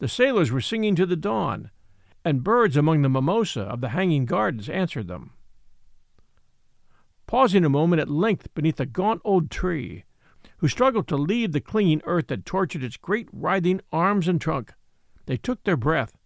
The 0.00 0.08
sailors 0.08 0.50
were 0.50 0.60
singing 0.60 0.96
to 0.96 1.06
the 1.06 1.14
dawn, 1.14 1.70
and 2.24 2.42
birds 2.42 2.76
among 2.76 3.02
the 3.02 3.08
mimosa 3.08 3.60
of 3.60 3.80
the 3.80 3.90
hanging 3.90 4.24
gardens 4.24 4.68
answered 4.68 5.06
them. 5.06 5.34
Pausing 7.28 7.64
a 7.64 7.68
moment 7.68 8.02
at 8.02 8.10
length 8.10 8.52
beneath 8.52 8.80
a 8.80 8.86
gaunt 8.86 9.20
old 9.24 9.48
tree, 9.48 10.02
who 10.56 10.66
struggled 10.66 11.06
to 11.06 11.16
leave 11.16 11.52
the 11.52 11.60
clinging 11.60 12.02
earth 12.04 12.26
that 12.26 12.44
tortured 12.44 12.82
its 12.82 12.96
great 12.96 13.28
writhing 13.32 13.80
arms 13.92 14.26
and 14.26 14.40
trunk, 14.40 14.72
they 15.26 15.36
took 15.36 15.62
their 15.62 15.76
breath, 15.76 16.18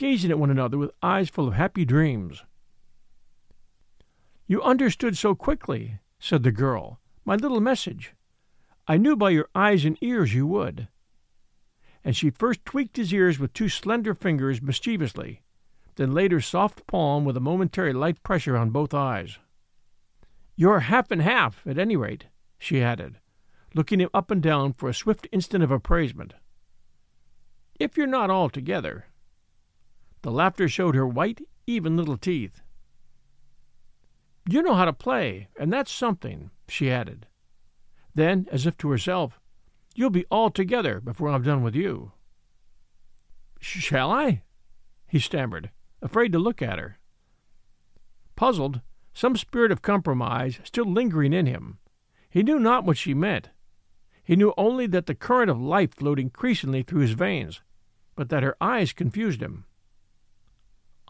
gazing 0.00 0.30
at 0.30 0.38
one 0.38 0.50
another 0.50 0.78
with 0.78 0.90
eyes 1.02 1.28
full 1.28 1.46
of 1.46 1.52
happy 1.52 1.84
dreams. 1.84 2.42
You 4.46 4.62
understood 4.62 5.18
so 5.18 5.34
quickly, 5.34 5.98
said 6.18 6.42
the 6.42 6.50
girl, 6.50 6.98
my 7.26 7.36
little 7.36 7.60
message. 7.60 8.14
I 8.88 8.96
knew 8.96 9.14
by 9.14 9.28
your 9.28 9.50
eyes 9.54 9.84
and 9.84 9.98
ears 10.00 10.34
you 10.34 10.46
would. 10.46 10.88
And 12.02 12.16
she 12.16 12.30
first 12.30 12.64
tweaked 12.64 12.96
his 12.96 13.12
ears 13.12 13.38
with 13.38 13.52
two 13.52 13.68
slender 13.68 14.14
fingers 14.14 14.62
mischievously, 14.62 15.42
then 15.96 16.12
laid 16.12 16.32
her 16.32 16.40
soft 16.40 16.86
palm 16.86 17.26
with 17.26 17.36
a 17.36 17.40
momentary 17.40 17.92
light 17.92 18.22
pressure 18.22 18.56
on 18.56 18.70
both 18.70 18.94
eyes. 18.94 19.38
You're 20.56 20.80
half 20.80 21.10
and 21.10 21.20
half, 21.20 21.66
at 21.66 21.78
any 21.78 21.94
rate, 21.94 22.24
she 22.58 22.82
added, 22.82 23.18
looking 23.74 24.00
him 24.00 24.08
up 24.14 24.30
and 24.30 24.42
down 24.42 24.72
for 24.72 24.88
a 24.88 24.94
swift 24.94 25.28
instant 25.30 25.62
of 25.62 25.70
appraisement. 25.70 26.32
If 27.78 27.98
you're 27.98 28.06
not 28.06 28.30
altogether. 28.30 29.04
The 30.22 30.30
laughter 30.30 30.68
showed 30.68 30.94
her 30.94 31.06
white, 31.06 31.40
even 31.66 31.96
little 31.96 32.16
teeth. 32.16 32.60
You 34.48 34.62
know 34.62 34.74
how 34.74 34.84
to 34.84 34.92
play, 34.92 35.48
and 35.58 35.72
that's 35.72 35.92
something, 35.92 36.50
she 36.68 36.90
added. 36.90 37.26
Then, 38.14 38.46
as 38.50 38.66
if 38.66 38.76
to 38.78 38.90
herself, 38.90 39.40
You'll 39.94 40.10
be 40.10 40.26
all 40.30 40.50
together 40.50 41.00
before 41.00 41.28
I've 41.28 41.44
done 41.44 41.62
with 41.62 41.74
you. 41.74 42.12
Shall 43.60 44.10
I? 44.10 44.42
he 45.06 45.18
stammered, 45.18 45.70
afraid 46.00 46.32
to 46.32 46.38
look 46.38 46.62
at 46.62 46.78
her. 46.78 46.98
Puzzled, 48.36 48.80
some 49.12 49.36
spirit 49.36 49.72
of 49.72 49.82
compromise 49.82 50.60
still 50.62 50.90
lingering 50.90 51.32
in 51.32 51.46
him, 51.46 51.78
he 52.30 52.42
knew 52.42 52.58
not 52.58 52.84
what 52.84 52.96
she 52.96 53.12
meant. 53.12 53.50
He 54.22 54.36
knew 54.36 54.54
only 54.56 54.86
that 54.86 55.06
the 55.06 55.14
current 55.16 55.50
of 55.50 55.60
life 55.60 55.94
flowed 55.94 56.20
increasingly 56.20 56.82
through 56.82 57.00
his 57.00 57.12
veins, 57.12 57.60
but 58.14 58.28
that 58.28 58.44
her 58.44 58.56
eyes 58.60 58.92
confused 58.92 59.42
him. 59.42 59.64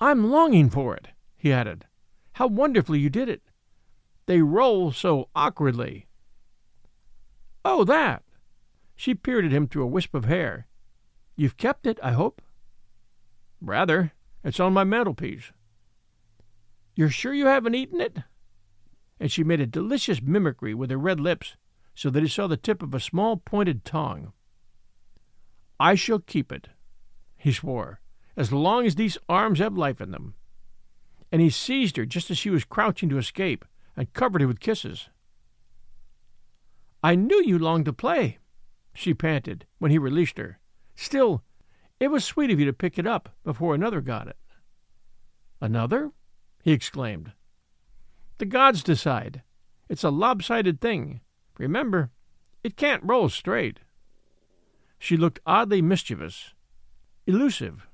I'm 0.00 0.30
longing 0.30 0.70
for 0.70 0.96
it, 0.96 1.09
he 1.37 1.53
added. 1.53 1.87
How 2.33 2.46
wonderfully 2.46 2.98
you 2.98 3.11
did 3.11 3.29
it! 3.29 3.42
They 4.27 4.40
roll 4.40 4.92
so 4.92 5.29
awkwardly. 5.35 6.07
Oh, 7.64 7.85
that! 7.85 8.22
She 8.96 9.14
peered 9.14 9.44
at 9.44 9.53
him 9.53 9.66
through 9.66 9.85
a 9.85 9.88
wisp 9.88 10.14
of 10.14 10.24
hair. 10.24 10.66
You've 11.37 11.57
kept 11.57 11.87
it, 11.87 11.98
I 12.03 12.12
hope? 12.12 12.40
Rather. 13.61 14.12
It's 14.42 14.61
on 14.61 14.72
my 14.72 14.85
mantelpiece. 14.85 15.53
You're 16.94 17.11
sure 17.11 17.35
you 17.35 17.46
haven't 17.46 17.74
eaten 17.74 18.01
it? 18.01 18.18
And 19.18 19.31
she 19.31 19.44
made 19.44 19.61
a 19.61 19.66
delicious 19.66 20.22
mimicry 20.22 20.72
with 20.72 20.90
her 20.90 20.98
red 20.98 21.20
lips, 21.20 21.57
so 21.94 22.09
that 22.09 22.22
he 22.22 22.29
saw 22.29 22.46
the 22.46 22.57
tip 22.57 22.83
of 22.83 22.94
a 22.94 23.01
small 23.01 23.37
pointed 23.37 23.85
tongue. 23.85 24.33
I 25.79 25.94
shall 25.94 26.20
keep 26.20 26.51
it, 26.53 26.68
he 27.37 27.53
swore, 27.53 27.99
as 28.40 28.50
long 28.50 28.87
as 28.87 28.94
these 28.94 29.18
arms 29.29 29.59
have 29.59 29.76
life 29.76 30.00
in 30.00 30.12
them. 30.12 30.33
And 31.31 31.42
he 31.42 31.50
seized 31.50 31.98
her 31.98 32.07
just 32.07 32.31
as 32.31 32.38
she 32.38 32.48
was 32.48 32.64
crouching 32.64 33.11
to 33.11 33.18
escape, 33.18 33.66
and 33.94 34.11
covered 34.14 34.40
her 34.40 34.48
with 34.48 34.61
kisses. 34.61 35.11
I 37.03 37.16
knew 37.16 37.42
you 37.44 37.59
longed 37.59 37.85
to 37.85 37.92
play, 37.92 38.38
she 38.94 39.12
panted 39.12 39.66
when 39.79 39.90
he 39.90 39.98
released 39.98 40.38
her. 40.38 40.59
Still, 40.94 41.42
it 42.00 42.09
was 42.09 42.24
sweet 42.24 42.50
of 42.50 42.59
you 42.59 42.64
to 42.64 42.72
pick 42.72 42.98
it 42.98 43.07
up 43.07 43.29
before 43.44 43.74
another 43.74 44.00
got 44.00 44.26
it. 44.26 44.38
Another? 45.61 46.11
he 46.62 46.72
exclaimed. 46.72 47.33
The 48.38 48.46
gods 48.46 48.83
decide. 48.83 49.42
It's 49.90 50.03
a 50.03 50.09
lopsided 50.09 50.81
thing. 50.81 51.20
Remember, 51.59 52.09
it 52.64 52.79
can't 52.79 53.05
roll 53.05 53.29
straight. 53.29 53.81
She 54.98 55.18
looked 55.18 55.40
oddly 55.44 55.83
mischievous, 55.83 56.55
elusive. 57.26 57.87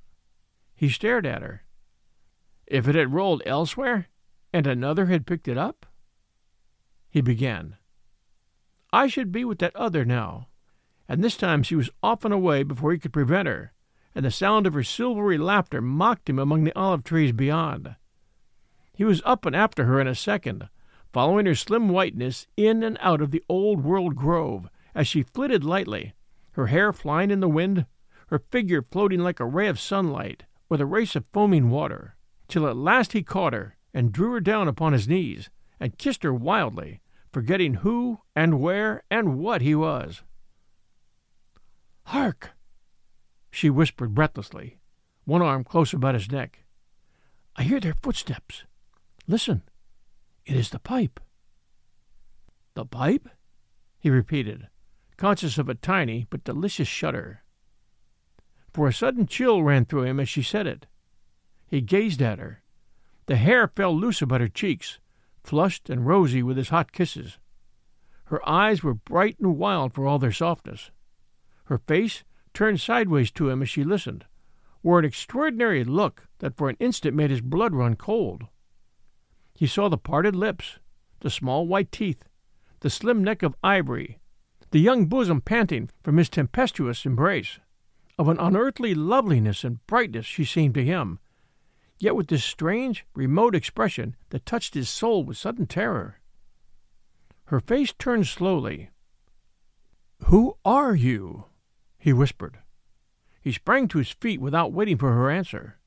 He 0.79 0.91
stared 0.91 1.25
at 1.25 1.41
her. 1.41 1.63
If 2.67 2.87
it 2.87 2.95
had 2.95 3.15
rolled 3.15 3.43
elsewhere, 3.47 4.09
and 4.53 4.67
another 4.67 5.07
had 5.07 5.27
picked 5.27 5.49
it 5.49 5.57
up? 5.57 5.87
He 7.09 7.23
began. 7.23 7.79
I 8.93 9.07
should 9.07 9.33
be 9.33 9.43
with 9.43 9.59
that 9.61 9.75
other 9.75 10.05
now, 10.05 10.49
and 11.09 11.25
this 11.25 11.39
time 11.39 11.63
she 11.63 11.77
was 11.77 11.89
off 12.03 12.27
and 12.27 12.35
away 12.35 12.63
before 12.63 12.93
he 12.93 12.99
could 12.99 13.15
prevent 13.15 13.49
her, 13.49 13.73
and 14.15 14.23
the 14.23 14.31
sound 14.31 14.67
of 14.67 14.75
her 14.75 14.83
silvery 14.83 15.39
laughter 15.39 15.81
mocked 15.81 16.29
him 16.29 16.39
among 16.39 16.65
the 16.65 16.77
olive 16.77 17.05
trees 17.05 17.33
beyond. 17.33 17.97
He 18.93 19.05
was 19.05 19.23
up 19.25 19.47
and 19.47 19.57
after 19.57 19.87
her 19.87 19.99
in 19.99 20.07
a 20.07 20.15
second, 20.15 20.69
following 21.11 21.47
her 21.47 21.55
slim 21.55 21.89
whiteness 21.89 22.49
in 22.55 22.83
and 22.83 22.99
out 23.01 23.23
of 23.23 23.31
the 23.31 23.43
old 23.49 23.83
world 23.83 24.15
grove 24.15 24.69
as 24.95 25.09
she 25.09 25.23
flitted 25.23 25.65
lightly, 25.65 26.13
her 26.53 26.67
hair 26.67 26.93
flying 26.93 27.31
in 27.31 27.41
the 27.41 27.49
wind, 27.49 27.87
her 28.29 28.39
figure 28.39 28.83
floating 28.83 29.21
like 29.21 29.41
a 29.41 29.47
ray 29.47 29.69
of 29.69 29.81
sunlight 29.81 30.45
or 30.69 30.81
a 30.81 30.87
race 30.87 31.17
of 31.17 31.27
foaming 31.27 31.71
water, 31.71 32.17
till 32.49 32.67
at 32.67 32.77
last 32.77 33.13
he 33.13 33.23
caught 33.23 33.53
her 33.53 33.77
and 33.95 34.13
drew 34.13 34.33
her 34.33 34.41
down 34.41 34.69
upon 34.69 34.93
his 34.93 35.09
knees 35.09 35.49
and 35.81 35.99
kissed 35.99 36.23
her 36.23 36.35
wildly, 36.35 37.01
forgetting 37.33 37.75
who 37.75 38.21
and 38.35 38.61
where 38.61 39.03
and 39.11 39.39
what 39.39 39.63
he 39.63 39.75
was. 39.75 40.23
Hark! 42.05 42.53
she 43.51 43.71
whispered 43.71 44.15
breathlessly, 44.15 44.79
one 45.25 45.43
arm 45.43 45.65
close 45.65 45.93
about 45.93 46.15
his 46.15 46.31
neck. 46.31 46.65
I 47.57 47.63
hear 47.63 47.81
their 47.81 47.95
footsteps. 48.03 48.65
Listen, 49.27 49.63
it 50.45 50.57
is 50.57 50.71
the 50.71 50.79
pipe. 50.79 51.21
The 52.75 52.85
pipe? 52.85 53.29
he 53.99 54.11
repeated, 54.11 54.69
conscious 55.17 55.59
of 55.59 55.69
a 55.69 55.75
tiny 55.75 56.27
but 56.29 56.45
delicious 56.45 56.87
shudder. 56.87 57.43
For 58.77 58.89
a 58.89 58.93
sudden 58.93 59.27
chill 59.27 59.63
ran 59.63 59.87
through 59.87 60.03
him 60.03 60.21
as 60.21 60.29
she 60.29 60.43
said 60.43 60.67
it. 60.67 60.85
He 61.67 61.81
gazed 61.81 62.21
at 62.21 62.39
her. 62.39 62.63
The 63.25 63.37
hair 63.37 63.69
fell 63.69 63.97
loose 63.97 64.21
about 64.21 64.43
her 64.43 64.49
cheeks, 64.49 64.99
flushed 65.43 65.89
and 65.89 66.07
rosy 66.07 66.43
with 66.43 66.59
his 66.59 66.69
hot 66.69 66.93
kisses. 66.93 67.39
Her 68.25 68.47
eyes 68.47 68.83
were 68.83 68.93
bright 68.93 69.39
and 69.39 69.57
wild 69.57 69.95
for 69.95 70.07
all 70.07 70.19
their 70.19 70.31
softness. 70.31 70.91
Her 71.65 71.79
face, 71.79 72.23
turned 72.53 72.79
sideways 72.79 73.31
to 73.31 73.49
him 73.49 73.63
as 73.63 73.71
she 73.71 73.83
listened, 73.83 74.27
wore 74.83 74.99
an 74.99 75.07
extraordinary 75.07 75.83
look 75.83 76.29
that 76.41 76.55
for 76.55 76.69
an 76.69 76.77
instant 76.79 77.17
made 77.17 77.31
his 77.31 77.41
blood 77.41 77.73
run 77.73 77.97
cold. 77.97 78.45
He 79.55 79.67
saw 79.67 79.89
the 79.89 79.97
parted 79.97 80.37
lips, 80.37 80.81
the 81.21 81.31
small 81.31 81.67
white 81.67 81.91
teeth, 81.91 82.25
the 82.81 82.91
slim 82.91 83.25
neck 83.25 83.43
of 83.43 83.57
ivory, 83.65 84.19
the 84.71 84.81
young 84.81 85.07
bosom 85.07 85.41
panting 85.41 85.89
from 86.03 86.19
his 86.19 86.29
tempestuous 86.29 87.07
embrace. 87.07 87.59
Of 88.19 88.29
an 88.29 88.39
unearthly 88.39 88.95
loveliness 88.95 89.63
and 89.63 89.87
brightness 89.87 90.25
she 90.25 90.45
seemed 90.45 90.75
to 90.75 90.85
him, 90.85 91.19
yet 91.99 92.17
with 92.17 92.29
this 92.29 92.45
strange, 92.45 93.05
remote 93.15 93.55
expression 93.55 94.17
that 94.31 94.47
touched 94.47 94.75
his 94.75 94.89
soul 94.89 95.23
with 95.25 95.37
sudden 95.37 95.67
terror. 95.67 96.21
Her 97.47 97.61
face 97.61 97.93
turned 97.93 98.27
slowly. 98.27 98.91
Who 100.25 100.57
are 100.65 100.95
you? 100.95 101.45
he 101.99 102.13
whispered. 102.13 102.59
He 103.41 103.53
sprang 103.53 103.87
to 103.89 103.99
his 103.99 104.11
feet 104.11 104.41
without 104.41 104.73
waiting 104.73 104.97
for 104.97 105.13
her 105.13 105.31
answer. 105.31 105.79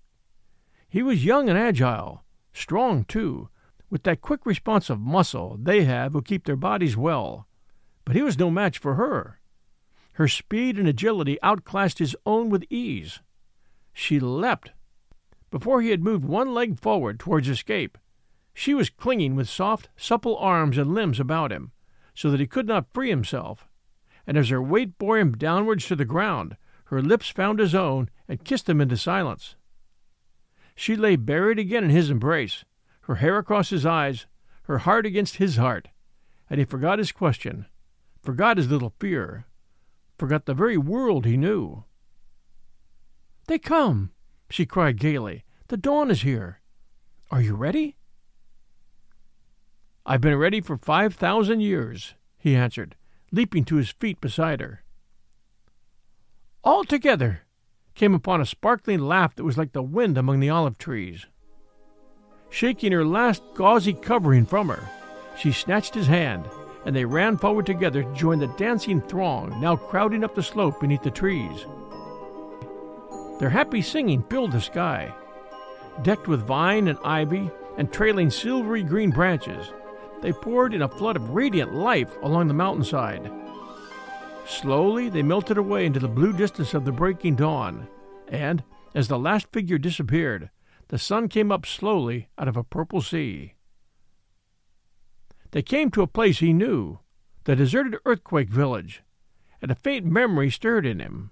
He 0.87 1.01
was 1.01 1.25
young 1.25 1.49
and 1.49 1.57
agile, 1.57 2.23
strong, 2.53 3.05
too, 3.05 3.49
with 3.89 4.03
that 4.03 4.21
quick 4.21 4.45
response 4.45 4.89
of 4.89 4.99
muscle 4.99 5.57
they 5.59 5.83
have 5.83 6.13
who 6.13 6.21
keep 6.21 6.45
their 6.45 6.55
bodies 6.55 6.95
well. 6.95 7.47
But 8.05 8.15
he 8.15 8.21
was 8.21 8.37
no 8.37 8.51
match 8.51 8.77
for 8.77 8.95
her. 8.95 9.38
Her 10.19 10.27
speed 10.27 10.77
and 10.77 10.87
agility 10.87 11.41
outclassed 11.41 11.97
his 11.97 12.15
own 12.27 12.49
with 12.49 12.63
ease. 12.69 13.21
She 13.91 14.19
leapt. 14.19 14.73
Before 15.49 15.81
he 15.81 15.89
had 15.89 16.03
moved 16.03 16.23
one 16.23 16.53
leg 16.53 16.79
forward 16.79 17.19
towards 17.19 17.49
escape, 17.49 17.97
she 18.53 18.75
was 18.75 18.91
clinging 18.91 19.35
with 19.35 19.49
soft, 19.49 19.89
supple 19.97 20.37
arms 20.37 20.77
and 20.77 20.93
limbs 20.93 21.19
about 21.19 21.51
him, 21.51 21.71
so 22.13 22.29
that 22.29 22.39
he 22.39 22.45
could 22.45 22.67
not 22.67 22.93
free 22.93 23.09
himself 23.09 23.67
and 24.29 24.37
as 24.37 24.49
her 24.49 24.61
weight 24.61 24.95
bore 24.99 25.17
him 25.17 25.31
downwards 25.31 25.87
to 25.87 25.95
the 25.95 26.05
ground, 26.05 26.55
her 26.85 27.01
lips 27.01 27.29
found 27.29 27.57
his 27.57 27.73
own 27.73 28.07
and 28.27 28.45
kissed 28.45 28.69
him 28.69 28.79
into 28.79 28.95
silence. 28.95 29.55
She 30.75 30.95
lay 30.95 31.15
buried 31.15 31.57
again 31.57 31.83
in 31.83 31.89
his 31.89 32.11
embrace, 32.11 32.63
her 33.01 33.15
hair 33.15 33.39
across 33.39 33.71
his 33.71 33.87
eyes, 33.87 34.27
her 34.65 34.77
heart 34.77 35.07
against 35.07 35.37
his 35.37 35.55
heart, 35.55 35.87
and 36.47 36.59
he 36.59 36.65
forgot 36.65 36.99
his 36.99 37.11
question, 37.11 37.65
forgot 38.21 38.57
his 38.57 38.69
little 38.69 38.93
fear, 38.99 39.47
forgot 40.19 40.45
the 40.45 40.53
very 40.53 40.77
world 40.77 41.25
he 41.25 41.37
knew. 41.37 41.85
They 43.47 43.57
come, 43.57 44.11
she 44.49 44.65
cried 44.65 44.99
gaily. 44.99 45.45
The 45.69 45.77
dawn 45.77 46.11
is 46.11 46.21
here. 46.21 46.59
Are 47.31 47.41
you 47.41 47.55
ready? 47.55 47.95
I've 50.05 50.21
been 50.21 50.35
ready 50.35 50.61
for 50.61 50.77
five 50.77 51.15
thousand 51.15 51.61
years, 51.61 52.15
he 52.37 52.55
answered, 52.55 52.95
leaping 53.31 53.63
to 53.65 53.77
his 53.77 53.91
feet 53.91 54.19
beside 54.19 54.59
her. 54.59 54.83
All 56.63 56.83
together 56.83 57.41
came 57.95 58.13
upon 58.13 58.41
a 58.41 58.45
sparkling 58.45 58.99
laugh 58.99 59.35
that 59.35 59.43
was 59.43 59.57
like 59.57 59.71
the 59.71 59.83
wind 59.83 60.17
among 60.17 60.39
the 60.39 60.49
olive 60.49 60.77
trees. 60.77 61.25
Shaking 62.49 62.91
her 62.91 63.05
last 63.05 63.43
gauzy 63.55 63.93
covering 63.93 64.45
from 64.45 64.69
her, 64.69 64.89
she 65.37 65.51
snatched 65.51 65.93
his 65.93 66.07
hand, 66.07 66.45
and 66.85 66.95
they 66.95 67.05
ran 67.05 67.37
forward 67.37 67.65
together 67.65 68.03
to 68.03 68.13
join 68.13 68.39
the 68.39 68.47
dancing 68.57 69.01
throng 69.01 69.59
now 69.59 69.75
crowding 69.75 70.23
up 70.23 70.35
the 70.35 70.43
slope 70.43 70.79
beneath 70.79 71.03
the 71.03 71.11
trees. 71.11 71.65
Their 73.39 73.49
happy 73.49 73.81
singing 73.81 74.23
filled 74.23 74.51
the 74.51 74.61
sky. 74.61 75.13
Decked 76.01 76.27
with 76.27 76.45
vine 76.45 76.87
and 76.87 76.99
ivy 77.03 77.49
and 77.77 77.91
trailing 77.91 78.29
silvery 78.29 78.83
green 78.83 79.11
branches, 79.11 79.71
they 80.21 80.33
poured 80.33 80.73
in 80.73 80.81
a 80.81 80.87
flood 80.89 81.15
of 81.15 81.29
radiant 81.29 81.73
life 81.73 82.11
along 82.21 82.47
the 82.47 82.53
mountainside. 82.53 83.31
Slowly 84.45 85.09
they 85.09 85.23
melted 85.23 85.57
away 85.57 85.85
into 85.85 85.99
the 85.99 86.07
blue 86.07 86.33
distance 86.33 86.73
of 86.73 86.83
the 86.83 86.91
breaking 86.91 87.35
dawn, 87.35 87.87
and, 88.27 88.63
as 88.93 89.07
the 89.07 89.19
last 89.19 89.47
figure 89.51 89.77
disappeared, 89.77 90.49
the 90.89 90.97
sun 90.97 91.27
came 91.29 91.51
up 91.51 91.65
slowly 91.65 92.29
out 92.37 92.47
of 92.47 92.57
a 92.57 92.63
purple 92.63 93.01
sea. 93.01 93.53
They 95.51 95.61
came 95.61 95.89
to 95.91 96.01
a 96.01 96.07
place 96.07 96.39
he 96.39 96.53
knew, 96.53 96.99
the 97.45 97.55
deserted 97.55 97.99
earthquake 98.05 98.49
village, 98.49 99.01
and 99.61 99.71
a 99.71 99.75
faint 99.75 100.05
memory 100.05 100.51
stirred 100.51 100.85
in 100.85 100.99
him. 100.99 101.31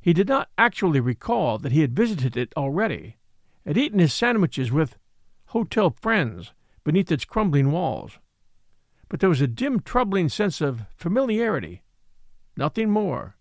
He 0.00 0.12
did 0.12 0.28
not 0.28 0.50
actually 0.58 1.00
recall 1.00 1.58
that 1.58 1.72
he 1.72 1.80
had 1.80 1.96
visited 1.96 2.36
it 2.36 2.52
already, 2.56 3.16
had 3.64 3.78
eaten 3.78 3.98
his 3.98 4.12
sandwiches 4.12 4.70
with 4.70 4.98
hotel 5.46 5.90
friends 5.90 6.52
beneath 6.84 7.10
its 7.10 7.24
crumbling 7.24 7.72
walls. 7.72 8.18
But 9.08 9.20
there 9.20 9.28
was 9.28 9.40
a 9.40 9.46
dim, 9.46 9.80
troubling 9.80 10.28
sense 10.28 10.60
of 10.60 10.82
familiarity, 10.94 11.82
nothing 12.56 12.90
more. 12.90 13.36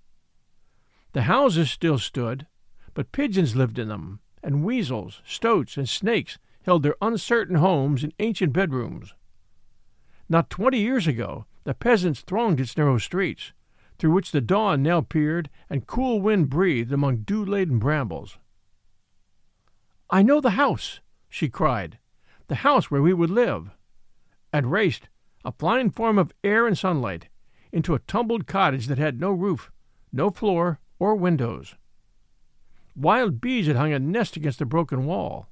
The 1.12 1.24
houses 1.24 1.70
still 1.70 1.98
stood, 1.98 2.48
but 2.94 3.12
pigeons 3.12 3.56
lived 3.56 3.78
in 3.78 3.90
them, 3.90 4.20
and 4.42 4.64
weasels, 4.64 5.22
stoats, 5.26 5.76
and 5.76 5.88
snakes 5.88 6.40
held 6.64 6.84
their 6.84 6.96
uncertain 7.02 7.58
homes 7.58 8.04
in 8.04 8.14
ancient 8.20 8.54
bedrooms. 8.54 9.14
Not 10.30 10.50
twenty 10.50 10.80
years 10.80 11.08
ago, 11.08 11.46
the 11.64 11.74
peasants 11.74 12.22
thronged 12.22 12.60
its 12.60 12.76
narrow 12.76 12.98
streets, 12.98 13.54
through 13.98 14.12
which 14.12 14.32
the 14.32 14.42
dawn 14.42 14.84
now 14.84 15.02
peered 15.02 15.50
and 15.70 15.88
cool 15.88 16.22
wind 16.22 16.50
breathed 16.50 16.92
among 16.92 17.24
dew 17.24 17.46
laden 17.46 17.80
brambles. 17.80 18.38
I 20.10 20.24
know 20.24 20.40
the 20.40 20.52
house, 20.52 21.00
she 21.30 21.50
cried, 21.50 21.98
the 22.48 22.56
house 22.56 22.92
where 22.92 23.02
we 23.02 23.14
would 23.14 23.30
live, 23.30 23.72
and 24.54 24.72
raced, 24.72 25.10
a 25.44 25.52
flying 25.52 25.90
form 25.90 26.18
of 26.18 26.34
air 26.44 26.68
and 26.68 26.78
sunlight, 26.78 27.28
into 27.72 27.96
a 27.96 28.00
tumbled 28.00 28.48
cottage 28.48 28.88
that 28.88 28.98
had 28.98 29.20
no 29.20 29.32
roof, 29.32 29.72
no 30.12 30.30
floor, 30.30 30.80
or 31.00 31.16
windows. 31.16 31.76
Wild 32.96 33.40
bees 33.40 33.68
had 33.68 33.76
hung 33.76 33.94
a 33.94 34.00
nest 34.00 34.36
against 34.36 34.60
the 34.60 34.66
broken 34.66 35.06
wall. 35.06 35.48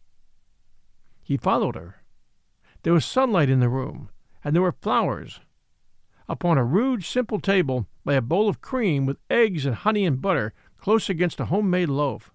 He 1.24 1.38
followed 1.38 1.76
her. 1.76 2.04
There 2.84 2.94
was 2.94 3.06
sunlight 3.06 3.50
in 3.50 3.60
the 3.60 3.70
room, 3.70 4.10
and 4.46 4.56
there 4.56 4.62
were 4.62 4.72
flowers. 4.72 5.42
Upon 6.30 6.58
a 6.58 6.64
rude, 6.64 7.04
simple 7.04 7.40
table 7.40 7.88
lay 8.06 8.16
a 8.16 8.22
bowl 8.22 8.48
of 8.48 8.62
cream 8.62 9.08
with 9.08 9.18
eggs 9.30 9.66
and 9.66 9.76
honey 9.76 10.06
and 10.06 10.22
butter 10.22 10.54
close 10.78 11.10
against 11.10 11.40
a 11.40 11.46
homemade 11.46 11.90
loaf. 11.90 12.32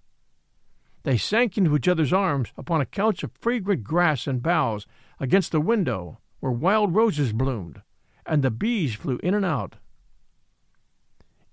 They 1.05 1.16
sank 1.16 1.57
into 1.57 1.75
each 1.77 1.88
other's 1.88 2.12
arms 2.12 2.53
upon 2.59 2.81
a 2.81 2.87
couch 2.87 3.23
of 3.23 3.31
fragrant 3.40 3.85
grass 3.85 4.27
and 4.27 4.42
boughs 4.42 4.87
against 5.20 5.53
the 5.53 5.61
window 5.61 6.18
where 6.40 6.53
wild 6.53 6.94
roses 6.94 7.33
bloomed, 7.33 7.81
and 8.27 8.42
the 8.42 8.51
bees 8.51 8.94
flew 8.94 9.20
in 9.23 9.35
and 9.35 9.44
out. 9.44 9.77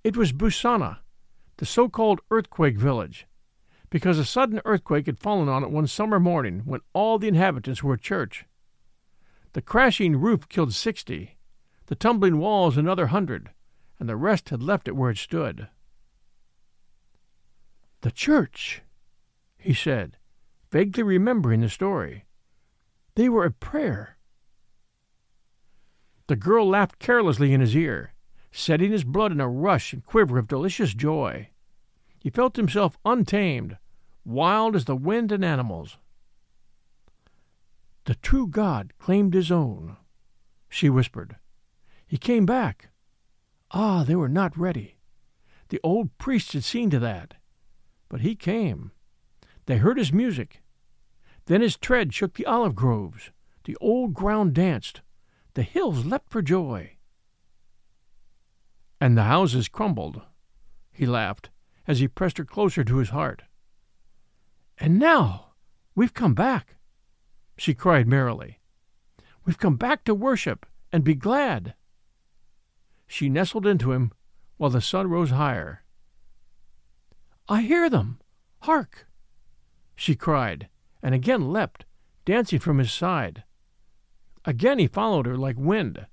It 0.04 0.18
was 0.18 0.34
Bussana, 0.34 1.00
the 1.58 1.66
so 1.66 1.88
called 1.88 2.22
earthquake 2.32 2.78
village, 2.78 3.28
because 3.90 4.18
a 4.18 4.26
sudden 4.26 4.62
earthquake 4.66 5.06
had 5.06 5.20
fallen 5.20 5.50
on 5.50 5.64
it 5.64 5.70
one 5.70 5.88
summer 5.88 6.20
morning 6.20 6.62
when 6.66 6.82
all 6.94 7.20
the 7.20 7.28
inhabitants 7.28 7.84
were 7.84 7.94
at 7.94 8.02
church. 8.02 8.46
The 9.54 9.62
crashing 9.62 10.16
roof 10.18 10.48
killed 10.50 10.74
sixty, 10.74 11.38
the 11.88 11.96
tumbling 11.96 12.38
walls 12.38 12.78
another 12.78 13.08
hundred, 13.08 13.50
and 14.00 14.08
the 14.08 14.16
rest 14.16 14.50
had 14.50 14.62
left 14.62 14.88
it 14.88 14.96
where 14.96 15.10
it 15.10 15.18
stood. 15.18 15.68
The 18.02 18.12
church, 18.12 18.84
he 19.58 19.74
said, 19.74 20.18
vaguely 20.72 21.04
remembering 21.04 21.62
the 21.62 21.70
story. 21.70 22.26
They 23.16 23.30
were 23.30 23.46
at 23.46 23.60
prayer. 23.60 24.18
The 26.28 26.36
girl 26.36 26.68
laughed 26.68 27.00
carelessly 27.00 27.54
in 27.54 27.62
his 27.62 27.76
ear, 27.76 28.14
setting 28.52 28.92
his 28.92 29.04
blood 29.04 29.32
in 29.32 29.40
a 29.40 29.50
rush 29.50 29.94
and 29.94 30.06
quiver 30.06 30.38
of 30.38 30.48
delicious 30.48 30.94
joy. 30.94 31.50
He 32.20 32.30
felt 32.30 32.58
himself 32.58 32.98
untamed, 33.06 33.78
wild 34.26 34.76
as 34.76 34.86
the 34.86 34.96
wind 34.96 35.32
and 35.32 35.44
animals. 35.44 35.98
The 38.08 38.16
true 38.16 38.48
God 38.48 38.94
claimed 39.00 39.34
his 39.34 39.52
own, 39.52 39.98
she 40.70 40.90
whispered. 40.90 41.36
He 42.08 42.18
came 42.18 42.46
back. 42.46 42.88
Ah, 43.72 44.06
they 44.06 44.16
were 44.16 44.30
not 44.30 44.58
ready. 44.58 44.96
The 45.68 45.82
old 45.84 46.18
priests 46.18 46.54
had 46.54 46.64
seen 46.64 46.90
to 46.92 47.00
that. 47.00 47.34
But 48.08 48.22
he 48.22 48.34
came. 48.34 48.92
They 49.66 49.76
heard 49.76 49.98
his 49.98 50.14
music. 50.14 50.62
Then 51.48 51.60
his 51.60 51.76
tread 51.76 52.14
shook 52.14 52.36
the 52.36 52.46
olive 52.46 52.76
groves. 52.76 53.32
The 53.66 53.76
old 53.82 54.14
ground 54.14 54.54
danced. 54.54 55.02
The 55.56 55.64
hills 55.64 56.06
leapt 56.06 56.30
for 56.30 56.42
joy. 56.42 56.96
And 59.02 59.18
the 59.18 59.24
houses 59.24 59.68
crumbled. 59.68 60.22
He 60.94 61.06
laughed 61.06 61.50
as 61.86 62.00
he 62.00 62.08
pressed 62.08 62.38
her 62.38 62.46
closer 62.46 62.86
to 62.86 63.00
his 63.00 63.10
heart. 63.10 63.44
And 64.78 64.98
now 64.98 65.48
we've 65.94 66.14
come 66.14 66.34
back 66.34 66.77
she 67.58 67.74
cried 67.74 68.08
merrily. 68.08 68.60
We've 69.46 69.58
come 69.58 69.76
back 69.76 70.04
to 70.04 70.14
worship 70.14 70.66
and 70.92 71.04
be 71.04 71.16
glad. 71.16 71.74
She 73.08 73.30
nestled 73.30 73.66
into 73.66 73.92
him 73.92 74.12
while 74.58 74.70
the 74.70 74.82
sun 74.82 75.10
rose 75.10 75.32
higher. 75.32 75.84
I 77.50 77.62
hear 77.62 77.90
them! 77.90 78.20
Hark! 78.62 79.08
she 79.96 80.16
cried, 80.16 80.68
and 81.02 81.16
again 81.16 81.52
leapt, 81.52 81.86
dancing 82.26 82.60
from 82.60 82.78
his 82.78 82.92
side. 82.92 83.44
Again 84.46 84.80
he 84.80 84.88
followed 84.88 85.26
her 85.26 85.38
like 85.38 85.58
wind. 85.58 86.06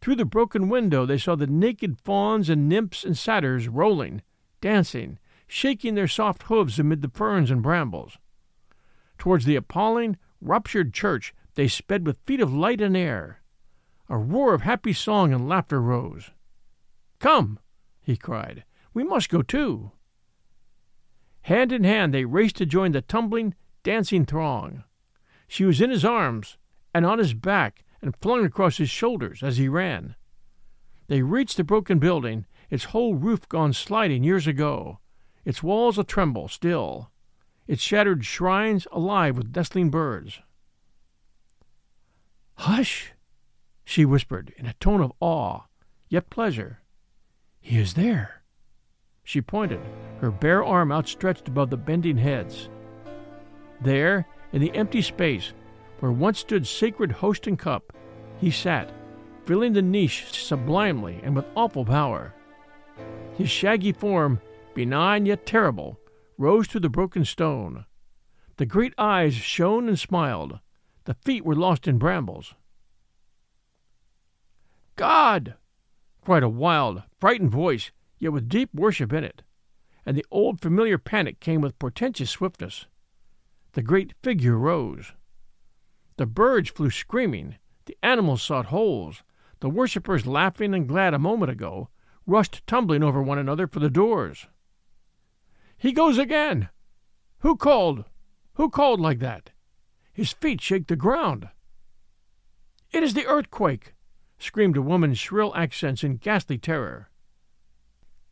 Through 0.00 0.16
the 0.16 0.24
broken 0.24 0.68
window 0.68 1.06
they 1.06 1.18
saw 1.18 1.34
the 1.34 1.46
naked 1.46 1.98
fauns 2.00 2.48
and 2.48 2.68
nymphs 2.68 3.04
and 3.04 3.16
satyrs 3.16 3.68
rolling, 3.68 4.22
dancing, 4.60 5.18
shaking 5.46 5.94
their 5.94 6.08
soft 6.08 6.44
hoofs 6.44 6.78
amid 6.78 7.02
the 7.02 7.10
ferns 7.10 7.50
and 7.50 7.62
brambles. 7.62 8.18
Towards 9.18 9.44
the 9.44 9.56
appalling, 9.56 10.16
ruptured 10.42 10.92
church 10.92 11.34
they 11.54 11.68
sped 11.68 12.06
with 12.06 12.18
feet 12.26 12.40
of 12.40 12.52
light 12.52 12.80
and 12.80 12.96
air. 12.96 13.40
A 14.08 14.18
roar 14.18 14.54
of 14.54 14.62
happy 14.62 14.92
song 14.92 15.32
and 15.32 15.48
laughter 15.48 15.80
rose. 15.80 16.30
Come, 17.18 17.58
he 18.00 18.16
cried, 18.16 18.64
we 18.92 19.04
must 19.04 19.28
go 19.28 19.42
too. 19.42 19.92
Hand 21.42 21.72
in 21.72 21.84
hand 21.84 22.12
they 22.12 22.24
raced 22.24 22.56
to 22.56 22.66
join 22.66 22.92
the 22.92 23.00
tumbling, 23.00 23.54
dancing 23.82 24.24
throng. 24.24 24.84
She 25.46 25.64
was 25.64 25.80
in 25.80 25.90
his 25.90 26.04
arms 26.04 26.58
and 26.94 27.06
on 27.06 27.18
his 27.18 27.34
back 27.34 27.84
and 28.00 28.16
flung 28.16 28.44
across 28.44 28.78
his 28.78 28.90
shoulders 28.90 29.42
as 29.42 29.56
he 29.56 29.68
ran. 29.68 30.16
They 31.06 31.22
reached 31.22 31.56
the 31.56 31.64
broken 31.64 31.98
building, 31.98 32.46
its 32.70 32.84
whole 32.84 33.14
roof 33.14 33.48
gone 33.48 33.72
sliding 33.72 34.24
years 34.24 34.46
ago, 34.46 34.98
its 35.44 35.62
walls 35.62 35.98
a 35.98 36.04
tremble 36.04 36.48
still 36.48 37.11
its 37.66 37.82
shattered 37.82 38.24
shrines 38.24 38.86
alive 38.92 39.36
with 39.36 39.54
nestling 39.54 39.90
birds. 39.90 40.40
Hush! 42.56 43.12
she 43.84 44.04
whispered 44.04 44.52
in 44.56 44.66
a 44.66 44.74
tone 44.74 45.00
of 45.00 45.12
awe, 45.20 45.62
yet 46.08 46.30
pleasure. 46.30 46.80
He 47.60 47.78
is 47.78 47.94
there. 47.94 48.42
She 49.24 49.40
pointed, 49.40 49.80
her 50.20 50.30
bare 50.30 50.64
arm 50.64 50.90
outstretched 50.90 51.48
above 51.48 51.70
the 51.70 51.76
bending 51.76 52.18
heads. 52.18 52.68
There, 53.80 54.26
in 54.52 54.60
the 54.60 54.74
empty 54.74 55.02
space 55.02 55.52
where 56.00 56.12
once 56.12 56.40
stood 56.40 56.66
sacred 56.66 57.12
host 57.12 57.46
and 57.46 57.58
cup, 57.58 57.92
he 58.38 58.50
sat, 58.50 58.90
filling 59.44 59.72
the 59.72 59.82
niche 59.82 60.26
sublimely 60.32 61.20
and 61.22 61.36
with 61.36 61.44
awful 61.54 61.84
power. 61.84 62.34
His 63.38 63.50
shaggy 63.50 63.92
form, 63.92 64.40
benign 64.74 65.26
yet 65.26 65.46
terrible, 65.46 65.98
rose 66.42 66.66
through 66.66 66.80
the 66.80 66.88
broken 66.88 67.24
stone. 67.24 67.84
The 68.56 68.66
great 68.66 68.94
eyes 68.98 69.34
shone 69.34 69.86
and 69.86 69.98
smiled. 69.98 70.58
The 71.04 71.14
feet 71.14 71.44
were 71.44 71.54
lost 71.54 71.86
in 71.86 71.98
brambles. 71.98 72.54
God! 74.96 75.54
cried 76.20 76.42
a 76.42 76.48
wild, 76.48 77.04
frightened 77.18 77.50
voice, 77.50 77.92
yet 78.18 78.32
with 78.32 78.48
deep 78.48 78.74
worship 78.74 79.12
in 79.12 79.22
it, 79.22 79.42
and 80.04 80.16
the 80.16 80.26
old 80.32 80.60
familiar 80.60 80.98
panic 80.98 81.38
came 81.38 81.60
with 81.60 81.78
portentous 81.78 82.30
swiftness. 82.30 82.86
The 83.72 83.82
great 83.82 84.12
figure 84.22 84.58
rose. 84.58 85.12
The 86.16 86.26
birds 86.26 86.70
flew 86.70 86.90
screaming, 86.90 87.56
the 87.86 87.96
animals 88.02 88.42
sought 88.42 88.66
holes, 88.66 89.22
the 89.60 89.70
worshippers, 89.70 90.26
laughing 90.26 90.74
and 90.74 90.88
glad 90.88 91.14
a 91.14 91.20
moment 91.20 91.52
ago, 91.52 91.88
rushed 92.26 92.66
tumbling 92.66 93.04
over 93.04 93.22
one 93.22 93.38
another 93.38 93.68
for 93.68 93.78
the 93.78 93.90
doors. 93.90 94.48
He 95.82 95.90
goes 95.90 96.16
again! 96.16 96.68
Who 97.40 97.56
called? 97.56 98.04
Who 98.54 98.70
called 98.70 99.00
like 99.00 99.18
that? 99.18 99.50
His 100.12 100.30
feet 100.30 100.60
shake 100.60 100.86
the 100.86 100.94
ground. 100.94 101.48
It 102.92 103.02
is 103.02 103.14
the 103.14 103.26
earthquake! 103.26 103.94
screamed 104.38 104.76
a 104.76 104.80
woman's 104.80 105.18
shrill 105.18 105.52
accents 105.56 106.04
in 106.04 106.18
ghastly 106.18 106.56
terror. 106.56 107.10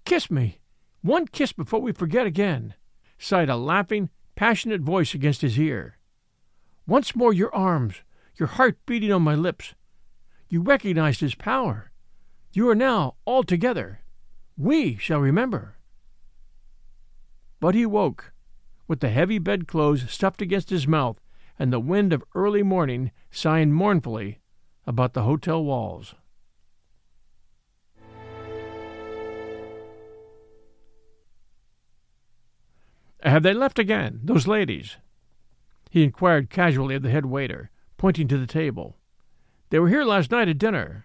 Kiss 0.05 0.31
me! 0.31 0.61
One 1.03 1.27
kiss 1.27 1.53
before 1.53 1.81
we 1.81 1.91
forget 1.91 2.25
again! 2.25 2.75
sighed 3.19 3.49
a 3.49 3.57
laughing, 3.57 4.11
passionate 4.37 4.83
voice 4.83 5.13
against 5.13 5.41
his 5.41 5.59
ear. 5.59 5.99
Once 6.87 7.17
more 7.17 7.33
your 7.33 7.53
arms, 7.53 8.03
your 8.37 8.47
heart 8.47 8.79
beating 8.87 9.11
on 9.11 9.23
my 9.23 9.35
lips. 9.35 9.75
You 10.49 10.63
recognized 10.63 11.19
his 11.19 11.35
power. 11.35 11.91
You 12.53 12.69
are 12.69 12.77
now 12.77 13.17
all 13.25 13.43
together. 13.43 14.03
We 14.57 14.97
shall 14.99 15.19
remember. 15.19 15.75
But 17.61 17.75
he 17.75 17.85
woke, 17.85 18.33
with 18.89 19.01
the 19.01 19.11
heavy 19.11 19.39
bedclothes 19.39 20.11
stuffed 20.11 20.41
against 20.41 20.71
his 20.71 20.89
mouth 20.89 21.21
and 21.59 21.71
the 21.71 21.79
wind 21.79 22.13
of 22.13 22.25
early 22.35 22.63
morning 22.63 23.13
sighing 23.31 23.71
mournfully 23.71 24.41
about 24.87 25.13
the 25.13 25.23
hotel 25.23 25.63
walls. 25.63 26.15
Have 33.23 33.43
they 33.43 33.53
left 33.53 33.79
again, 33.79 34.21
those 34.25 34.47
ladies? 34.47 34.97
He 35.91 36.03
inquired 36.03 36.49
casually 36.49 36.95
of 36.95 37.03
the 37.03 37.11
head 37.11 37.27
waiter, 37.27 37.71
pointing 37.99 38.29
to 38.29 38.39
the 38.39 38.47
table. 38.47 38.97
They 39.69 39.79
were 39.79 39.91
here 39.91 40.05
last 40.05 40.31
night 40.31 40.49
at 40.49 40.57
dinner. 40.57 41.05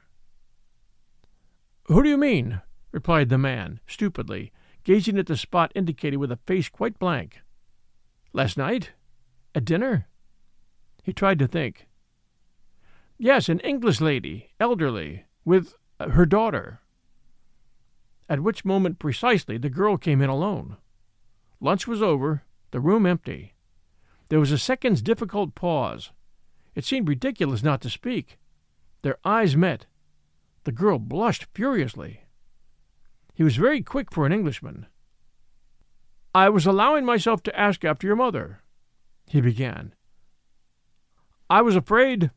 Who 1.88 2.02
do 2.02 2.08
you 2.08 2.18
mean? 2.18 2.62
replied 2.94 3.28
the 3.28 3.38
man, 3.38 3.82
stupidly, 3.86 4.54
gazing 4.86 5.18
at 5.18 5.26
the 5.26 5.36
spot 5.36 5.72
indicated 5.76 6.18
with 6.18 6.32
a 6.32 6.40
face 6.48 6.70
quite 6.70 6.98
blank. 6.98 7.42
Last 8.32 8.58
night? 8.58 8.92
At 9.54 9.66
dinner? 9.66 10.08
He 11.04 11.12
tried 11.12 11.40
to 11.40 11.48
think. 11.48 11.88
Yes, 13.18 13.50
an 13.50 13.60
English 13.60 14.00
lady, 14.00 14.52
elderly, 14.60 15.26
with 15.44 15.76
uh, 16.00 16.10
her 16.10 16.26
daughter. 16.26 16.80
At 18.30 18.42
which 18.42 18.66
moment 18.66 19.00
precisely 19.00 19.58
the 19.58 19.70
girl 19.70 19.98
came 19.98 20.22
in 20.22 20.30
alone. 20.30 20.78
Lunch 21.60 21.88
was 21.88 22.02
over, 22.02 22.44
the 22.72 22.80
room 22.80 23.06
empty. 23.06 23.56
There 24.30 24.40
was 24.40 24.52
a 24.52 24.58
second's 24.58 25.02
difficult 25.02 25.56
pause. 25.56 26.12
It 26.76 26.86
seemed 26.86 27.08
ridiculous 27.08 27.64
not 27.64 27.82
to 27.82 27.90
speak. 27.90 28.38
Their 29.02 29.18
eyes 29.24 29.56
met. 29.56 29.86
The 30.64 30.72
girl 30.72 31.00
blushed 31.00 31.46
furiously. 31.54 32.25
He 33.36 33.44
was 33.44 33.58
very 33.58 33.82
quick 33.82 34.12
for 34.12 34.26
an 34.26 34.32
Englishman. 34.32 34.88
I 36.34 36.50
was 36.50 36.66
allowing 36.66 37.06
myself 37.06 37.44
to 37.44 37.60
ask 37.60 37.84
after 37.84 38.08
your 38.08 38.16
mother, 38.16 38.62
he 39.28 39.42
began. 39.42 39.94
I 41.50 41.62
was 41.62 41.76
afraid. 41.76 42.32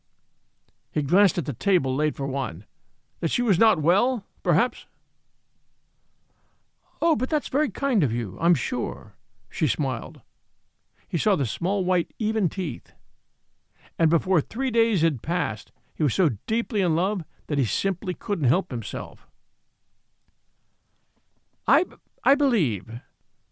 He 0.90 1.02
glanced 1.02 1.38
at 1.38 1.46
the 1.46 1.52
table 1.52 1.94
laid 1.94 2.16
for 2.16 2.26
one. 2.26 2.64
That 3.20 3.30
she 3.30 3.42
was 3.42 3.58
not 3.58 3.80
well, 3.80 4.24
perhaps? 4.42 4.86
Oh, 7.00 7.14
but 7.14 7.30
that's 7.30 7.48
very 7.48 7.70
kind 7.70 8.02
of 8.02 8.12
you, 8.12 8.36
I'm 8.40 8.54
sure, 8.54 9.14
she 9.48 9.68
smiled. 9.68 10.20
He 11.06 11.16
saw 11.16 11.36
the 11.36 11.46
small 11.46 11.84
white, 11.84 12.12
even 12.18 12.48
teeth. 12.48 12.92
And 13.98 14.10
before 14.10 14.40
three 14.40 14.70
days 14.70 15.02
had 15.02 15.22
passed, 15.22 15.70
he 15.94 16.02
was 16.02 16.14
so 16.14 16.30
deeply 16.46 16.80
in 16.80 16.96
love 16.96 17.22
that 17.46 17.58
he 17.58 17.64
simply 17.64 18.14
couldn't 18.14 18.48
help 18.48 18.70
himself. 18.70 19.27
I, 21.68 21.84
I 22.24 22.34
believe, 22.34 22.90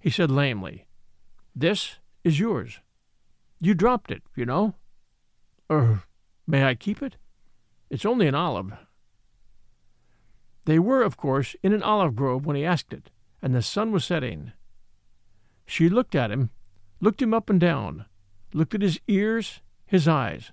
he 0.00 0.08
said 0.08 0.30
lamely, 0.30 0.86
this 1.54 1.96
is 2.24 2.40
yours. 2.40 2.80
You 3.60 3.74
dropped 3.74 4.10
it, 4.10 4.22
you 4.34 4.46
know. 4.46 4.74
Er, 5.70 6.02
may 6.46 6.64
I 6.64 6.74
keep 6.74 7.02
it? 7.02 7.16
It's 7.90 8.06
only 8.06 8.26
an 8.26 8.34
olive. 8.34 8.72
They 10.64 10.78
were, 10.78 11.02
of 11.02 11.18
course, 11.18 11.56
in 11.62 11.74
an 11.74 11.82
olive 11.82 12.16
grove 12.16 12.46
when 12.46 12.56
he 12.56 12.64
asked 12.64 12.94
it, 12.94 13.10
and 13.42 13.54
the 13.54 13.60
sun 13.60 13.92
was 13.92 14.04
setting. 14.04 14.52
She 15.66 15.90
looked 15.90 16.14
at 16.14 16.30
him, 16.30 16.48
looked 17.00 17.20
him 17.20 17.34
up 17.34 17.50
and 17.50 17.60
down, 17.60 18.06
looked 18.54 18.74
at 18.74 18.82
his 18.82 18.98
ears, 19.06 19.60
his 19.84 20.08
eyes. 20.08 20.52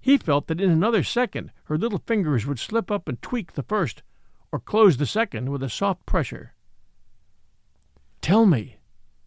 He 0.00 0.18
felt 0.18 0.48
that 0.48 0.60
in 0.60 0.70
another 0.70 1.04
second 1.04 1.52
her 1.64 1.78
little 1.78 2.02
fingers 2.06 2.44
would 2.44 2.58
slip 2.58 2.90
up 2.90 3.06
and 3.06 3.22
tweak 3.22 3.52
the 3.52 3.62
first, 3.62 4.02
or 4.50 4.58
close 4.58 4.96
the 4.96 5.06
second 5.06 5.48
with 5.50 5.62
a 5.62 5.70
soft 5.70 6.04
pressure. 6.06 6.51
Tell 8.22 8.46
me, 8.46 8.76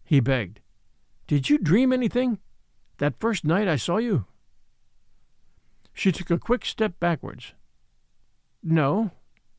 he 0.04 0.20
begged, 0.20 0.60
did 1.26 1.50
you 1.50 1.58
dream 1.58 1.92
anything 1.92 2.38
that 2.96 3.20
first 3.20 3.44
night 3.44 3.68
I 3.68 3.76
saw 3.76 3.98
you? 3.98 4.24
She 5.92 6.10
took 6.10 6.30
a 6.30 6.38
quick 6.38 6.64
step 6.64 6.98
backwards. 6.98 7.52
No, 8.62 9.10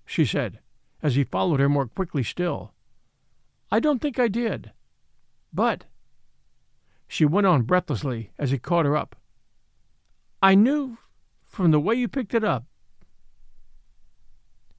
she 0.05 0.25
said, 0.25 0.59
as 1.03 1.15
he 1.15 1.23
followed 1.23 1.59
her 1.59 1.69
more 1.69 1.87
quickly 1.87 2.23
still. 2.23 2.73
I 3.71 3.79
don't 3.79 4.01
think 4.01 4.17
I 4.17 4.27
did. 4.27 4.71
But, 5.53 5.85
she 7.07 7.23
went 7.23 7.47
on 7.47 7.61
breathlessly 7.61 8.31
as 8.39 8.51
he 8.51 8.57
caught 8.57 8.85
her 8.85 8.97
up, 8.97 9.15
I 10.41 10.55
knew 10.55 10.97
from 11.45 11.71
the 11.71 11.79
way 11.79 11.95
you 11.95 12.07
picked 12.07 12.33
it 12.33 12.43
up. 12.43 12.65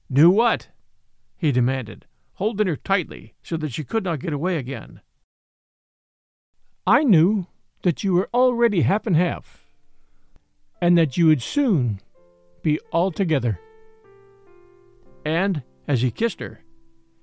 Knew 0.09 0.29
what? 0.29 0.67
he 1.37 1.51
demanded, 1.53 2.05
holding 2.39 2.67
her 2.67 2.77
tightly 2.77 3.33
so 3.43 3.57
that 3.57 3.73
she 3.73 3.83
could 3.83 4.05
not 4.05 4.21
get 4.21 4.31
away 4.31 4.55
again. 4.55 5.01
I 6.87 7.03
knew 7.03 7.47
that 7.81 8.01
you 8.01 8.13
were 8.13 8.29
already 8.33 8.81
half 8.81 9.05
and 9.05 9.17
half, 9.17 9.65
and 10.81 10.97
that 10.97 11.17
you 11.17 11.27
would 11.27 11.41
soon 11.41 11.99
be 12.63 12.79
altogether. 12.93 13.59
And, 15.25 15.63
as 15.85 16.01
he 16.01 16.11
kissed 16.11 16.39
her, 16.39 16.61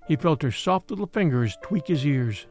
he 0.07 0.17
felt 0.17 0.43
her 0.43 0.53
soft 0.53 0.91
little 0.91 1.07
fingers 1.07 1.57
tweak 1.63 1.89
his 1.89 2.05
ears. 2.05 2.47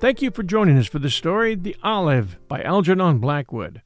Thank 0.00 0.22
you 0.22 0.30
for 0.30 0.44
joining 0.44 0.78
us 0.78 0.86
for 0.86 1.00
the 1.00 1.10
story 1.10 1.56
The 1.56 1.74
Olive 1.82 2.38
by 2.46 2.62
Algernon 2.62 3.18
Blackwood. 3.18 3.82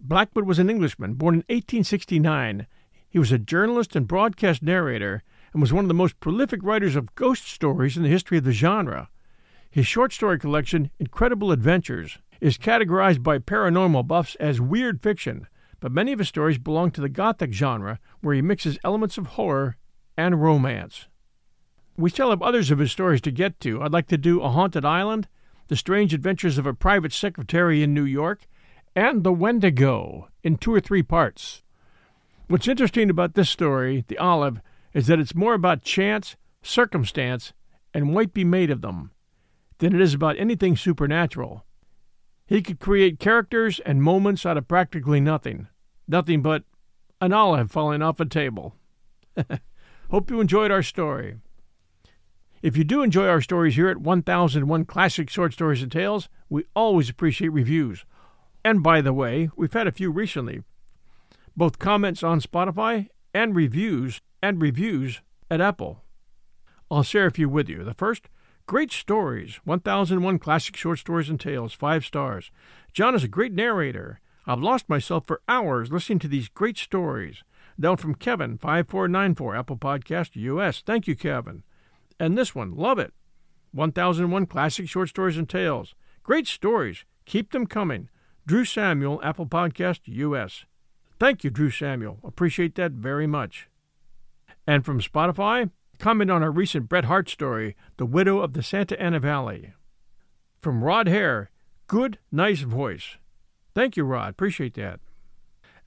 Blackwood 0.00 0.46
was 0.46 0.58
an 0.58 0.70
Englishman 0.70 1.12
born 1.12 1.34
in 1.34 1.40
1869. 1.40 2.66
He 3.06 3.18
was 3.18 3.30
a 3.30 3.38
journalist 3.38 3.94
and 3.94 4.08
broadcast 4.08 4.62
narrator 4.62 5.22
and 5.52 5.60
was 5.60 5.74
one 5.74 5.84
of 5.84 5.88
the 5.88 5.94
most 5.94 6.18
prolific 6.20 6.60
writers 6.62 6.96
of 6.96 7.14
ghost 7.16 7.46
stories 7.46 7.98
in 7.98 8.02
the 8.02 8.08
history 8.08 8.38
of 8.38 8.44
the 8.44 8.52
genre. 8.52 9.10
His 9.70 9.86
short 9.86 10.14
story 10.14 10.38
collection, 10.38 10.90
Incredible 10.98 11.52
Adventures, 11.52 12.16
is 12.40 12.56
categorized 12.56 13.22
by 13.22 13.40
paranormal 13.40 14.06
buffs 14.06 14.36
as 14.36 14.58
weird 14.58 15.02
fiction, 15.02 15.48
but 15.80 15.92
many 15.92 16.12
of 16.12 16.18
his 16.18 16.28
stories 16.28 16.56
belong 16.56 16.92
to 16.92 17.02
the 17.02 17.10
Gothic 17.10 17.52
genre, 17.52 17.98
where 18.22 18.34
he 18.34 18.40
mixes 18.40 18.78
elements 18.84 19.18
of 19.18 19.26
horror 19.26 19.76
and 20.16 20.42
romance. 20.42 21.08
We 22.00 22.08
still 22.08 22.30
have 22.30 22.40
others 22.40 22.70
of 22.70 22.78
his 22.78 22.90
stories 22.90 23.20
to 23.20 23.30
get 23.30 23.60
to. 23.60 23.82
I'd 23.82 23.92
like 23.92 24.06
to 24.06 24.16
do 24.16 24.40
A 24.40 24.48
Haunted 24.48 24.86
Island, 24.86 25.28
The 25.68 25.76
Strange 25.76 26.14
Adventures 26.14 26.56
of 26.56 26.64
a 26.64 26.72
Private 26.72 27.12
Secretary 27.12 27.82
in 27.82 27.92
New 27.92 28.06
York, 28.06 28.46
and 28.96 29.22
The 29.22 29.34
Wendigo 29.34 30.28
in 30.42 30.56
two 30.56 30.72
or 30.72 30.80
three 30.80 31.02
parts. 31.02 31.62
What's 32.48 32.68
interesting 32.68 33.10
about 33.10 33.34
this 33.34 33.50
story, 33.50 34.06
The 34.08 34.16
Olive, 34.16 34.62
is 34.94 35.08
that 35.08 35.20
it's 35.20 35.34
more 35.34 35.52
about 35.52 35.82
chance, 35.82 36.36
circumstance, 36.62 37.52
and 37.92 38.14
what 38.14 38.32
be 38.32 38.44
made 38.44 38.70
of 38.70 38.80
them 38.80 39.10
than 39.76 39.94
it 39.94 40.00
is 40.00 40.14
about 40.14 40.38
anything 40.38 40.78
supernatural. 40.78 41.66
He 42.46 42.62
could 42.62 42.80
create 42.80 43.20
characters 43.20 43.78
and 43.80 44.02
moments 44.02 44.46
out 44.46 44.56
of 44.56 44.66
practically 44.66 45.20
nothing. 45.20 45.68
Nothing 46.08 46.40
but 46.40 46.64
an 47.20 47.34
olive 47.34 47.70
falling 47.70 48.00
off 48.00 48.20
a 48.20 48.24
table. 48.24 48.74
Hope 50.10 50.30
you 50.30 50.40
enjoyed 50.40 50.70
our 50.70 50.82
story. 50.82 51.36
If 52.62 52.76
you 52.76 52.84
do 52.84 53.02
enjoy 53.02 53.26
our 53.26 53.40
stories 53.40 53.76
here 53.76 53.88
at 53.88 54.02
1001 54.02 54.84
Classic 54.84 55.30
Short 55.30 55.54
Stories 55.54 55.82
and 55.82 55.90
Tales, 55.90 56.28
we 56.50 56.64
always 56.76 57.08
appreciate 57.08 57.48
reviews. 57.48 58.04
And 58.62 58.82
by 58.82 59.00
the 59.00 59.14
way, 59.14 59.48
we've 59.56 59.72
had 59.72 59.86
a 59.86 59.92
few 59.92 60.10
recently. 60.10 60.62
Both 61.56 61.78
comments 61.78 62.22
on 62.22 62.42
Spotify 62.42 63.08
and 63.32 63.56
reviews 63.56 64.20
and 64.42 64.60
reviews 64.60 65.22
at 65.50 65.62
Apple. 65.62 66.04
I'll 66.90 67.02
share 67.02 67.24
a 67.24 67.30
few 67.30 67.48
with 67.48 67.70
you. 67.70 67.82
The 67.82 67.94
first, 67.94 68.28
great 68.66 68.92
stories 68.92 69.58
1001 69.64 70.38
classic 70.38 70.76
short 70.76 70.98
stories 70.98 71.30
and 71.30 71.40
tales, 71.40 71.72
five 71.72 72.04
stars. 72.04 72.50
John 72.92 73.14
is 73.14 73.24
a 73.24 73.28
great 73.28 73.54
narrator. 73.54 74.20
I've 74.46 74.60
lost 74.60 74.86
myself 74.86 75.26
for 75.26 75.40
hours 75.48 75.90
listening 75.90 76.18
to 76.20 76.28
these 76.28 76.48
great 76.50 76.76
stories. 76.76 77.42
Down 77.78 77.96
from 77.96 78.14
Kevin, 78.16 78.58
5494, 78.58 79.56
Apple 79.56 79.78
Podcast 79.78 80.32
US. 80.34 80.82
Thank 80.82 81.06
you, 81.06 81.16
Kevin. 81.16 81.62
And 82.20 82.36
this 82.36 82.54
one, 82.54 82.76
love 82.76 82.98
it. 82.98 83.14
1001 83.72 84.44
Classic 84.46 84.86
Short 84.86 85.08
Stories 85.08 85.38
and 85.38 85.48
Tales. 85.48 85.94
Great 86.22 86.46
stories. 86.46 87.04
Keep 87.24 87.52
them 87.52 87.66
coming. 87.66 88.10
Drew 88.46 88.66
Samuel, 88.66 89.20
Apple 89.24 89.46
Podcast 89.46 90.00
US. 90.04 90.66
Thank 91.18 91.44
you, 91.44 91.50
Drew 91.50 91.70
Samuel. 91.70 92.18
Appreciate 92.22 92.74
that 92.74 92.92
very 92.92 93.26
much. 93.26 93.68
And 94.66 94.84
from 94.84 95.00
Spotify, 95.00 95.70
comment 95.98 96.30
on 96.30 96.42
our 96.42 96.50
recent 96.50 96.90
Bret 96.90 97.06
Harte 97.06 97.30
story, 97.30 97.74
The 97.96 98.06
Widow 98.06 98.40
of 98.40 98.52
the 98.52 98.62
Santa 98.62 99.00
Ana 99.00 99.18
Valley. 99.18 99.72
From 100.58 100.84
Rod 100.84 101.08
Hare, 101.08 101.50
good, 101.86 102.18
nice 102.30 102.60
voice. 102.60 103.16
Thank 103.74 103.96
you, 103.96 104.04
Rod. 104.04 104.30
Appreciate 104.30 104.74
that. 104.74 105.00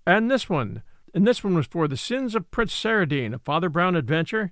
And 0.08 0.32
this 0.32 0.50
one, 0.50 0.82
and 1.14 1.28
this 1.28 1.44
one 1.44 1.54
was 1.54 1.68
for 1.68 1.88
The 1.88 1.98
Sins 1.98 2.34
of 2.34 2.50
Prince 2.50 2.74
Saradine, 2.74 3.36
a 3.36 3.40
Father 3.40 3.70
Brown 3.70 3.96
adventure. 3.96 4.52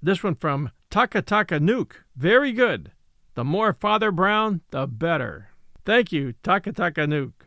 This 0.00 0.22
one 0.22 0.34
from 0.34 0.70
Taka 0.90 1.20
Taka 1.20 1.60
Nuke. 1.60 1.96
Very 2.16 2.50
good. 2.50 2.92
The 3.34 3.44
more 3.44 3.74
Father 3.74 4.10
Brown, 4.10 4.62
the 4.70 4.86
better. 4.86 5.50
Thank 5.84 6.12
you, 6.12 6.32
Taka 6.42 6.72
Taka 6.72 7.02
Nuke. 7.02 7.46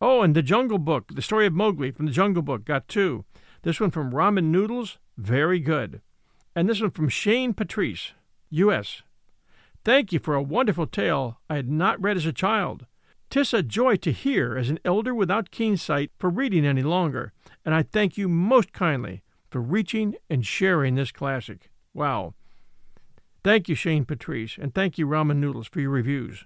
Oh, 0.00 0.20
and 0.20 0.34
the 0.34 0.42
Jungle 0.42 0.78
Book, 0.78 1.14
the 1.14 1.22
story 1.22 1.46
of 1.46 1.52
Mowgli 1.52 1.92
from 1.92 2.06
the 2.06 2.12
Jungle 2.12 2.42
Book, 2.42 2.64
got 2.64 2.88
two. 2.88 3.24
This 3.62 3.78
one 3.78 3.92
from 3.92 4.10
Ramen 4.10 4.46
Noodles, 4.46 4.98
very 5.16 5.60
good. 5.60 6.02
And 6.56 6.68
this 6.68 6.80
one 6.80 6.90
from 6.90 7.08
Shane 7.08 7.54
Patrice, 7.54 8.14
U.S. 8.50 9.02
Thank 9.84 10.12
you 10.12 10.18
for 10.18 10.34
a 10.34 10.42
wonderful 10.42 10.88
tale 10.88 11.38
I 11.48 11.54
had 11.54 11.70
not 11.70 12.02
read 12.02 12.16
as 12.16 12.26
a 12.26 12.32
child. 12.32 12.86
Tis 13.30 13.54
a 13.54 13.62
joy 13.62 13.94
to 13.96 14.10
hear 14.10 14.56
as 14.58 14.70
an 14.70 14.80
elder 14.84 15.14
without 15.14 15.52
keen 15.52 15.76
sight 15.76 16.10
for 16.18 16.30
reading 16.30 16.66
any 16.66 16.82
longer, 16.82 17.32
and 17.64 17.76
I 17.76 17.84
thank 17.84 18.18
you 18.18 18.28
most 18.28 18.72
kindly 18.72 19.22
for 19.50 19.60
reaching 19.60 20.16
and 20.28 20.44
sharing 20.44 20.96
this 20.96 21.12
classic. 21.12 21.70
Wow. 21.94 22.34
Thank 23.44 23.68
you, 23.68 23.74
Shane 23.74 24.04
Patrice, 24.04 24.58
and 24.58 24.74
thank 24.74 24.98
you, 24.98 25.06
Ramen 25.06 25.36
Noodles, 25.36 25.68
for 25.68 25.80
your 25.80 25.90
reviews, 25.90 26.44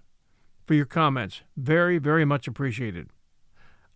for 0.66 0.74
your 0.74 0.84
comments. 0.84 1.42
Very, 1.56 1.98
very 1.98 2.24
much 2.24 2.46
appreciated. 2.46 3.08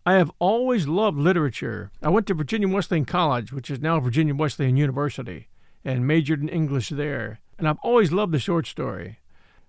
I 0.05 0.13
have 0.15 0.31
always 0.39 0.87
loved 0.87 1.17
literature. 1.17 1.91
I 2.01 2.09
went 2.09 2.27
to 2.27 2.33
Virginia 2.33 2.67
Wesleyan 2.67 3.05
College, 3.05 3.53
which 3.53 3.69
is 3.69 3.79
now 3.79 3.99
Virginia 3.99 4.33
Wesleyan 4.33 4.75
University, 4.77 5.47
and 5.85 6.07
majored 6.07 6.41
in 6.41 6.49
English 6.49 6.89
there. 6.89 7.39
And 7.57 7.67
I've 7.67 7.79
always 7.83 8.11
loved 8.11 8.33
the 8.33 8.39
short 8.39 8.65
story. 8.65 9.19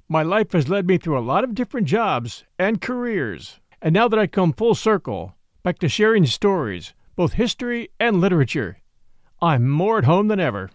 My 0.08 0.22
life 0.22 0.52
has 0.52 0.68
led 0.68 0.86
me 0.86 0.98
through 0.98 1.18
a 1.18 1.20
lot 1.20 1.44
of 1.44 1.54
different 1.54 1.86
jobs 1.86 2.44
and 2.58 2.80
careers. 2.80 3.60
And 3.82 3.92
now 3.92 4.08
that 4.08 4.18
I 4.18 4.26
come 4.26 4.52
full 4.52 4.74
circle, 4.74 5.34
back 5.62 5.78
to 5.80 5.88
sharing 5.88 6.24
stories, 6.26 6.94
both 7.14 7.34
history 7.34 7.90
and 8.00 8.20
literature, 8.20 8.78
I'm 9.42 9.68
more 9.68 9.98
at 9.98 10.04
home 10.04 10.28
than 10.28 10.40
ever. 10.40 10.70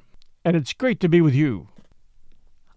And 0.49 0.57
it's 0.57 0.73
great 0.73 0.99
to 1.01 1.07
be 1.07 1.21
with 1.21 1.35
you. 1.35 1.67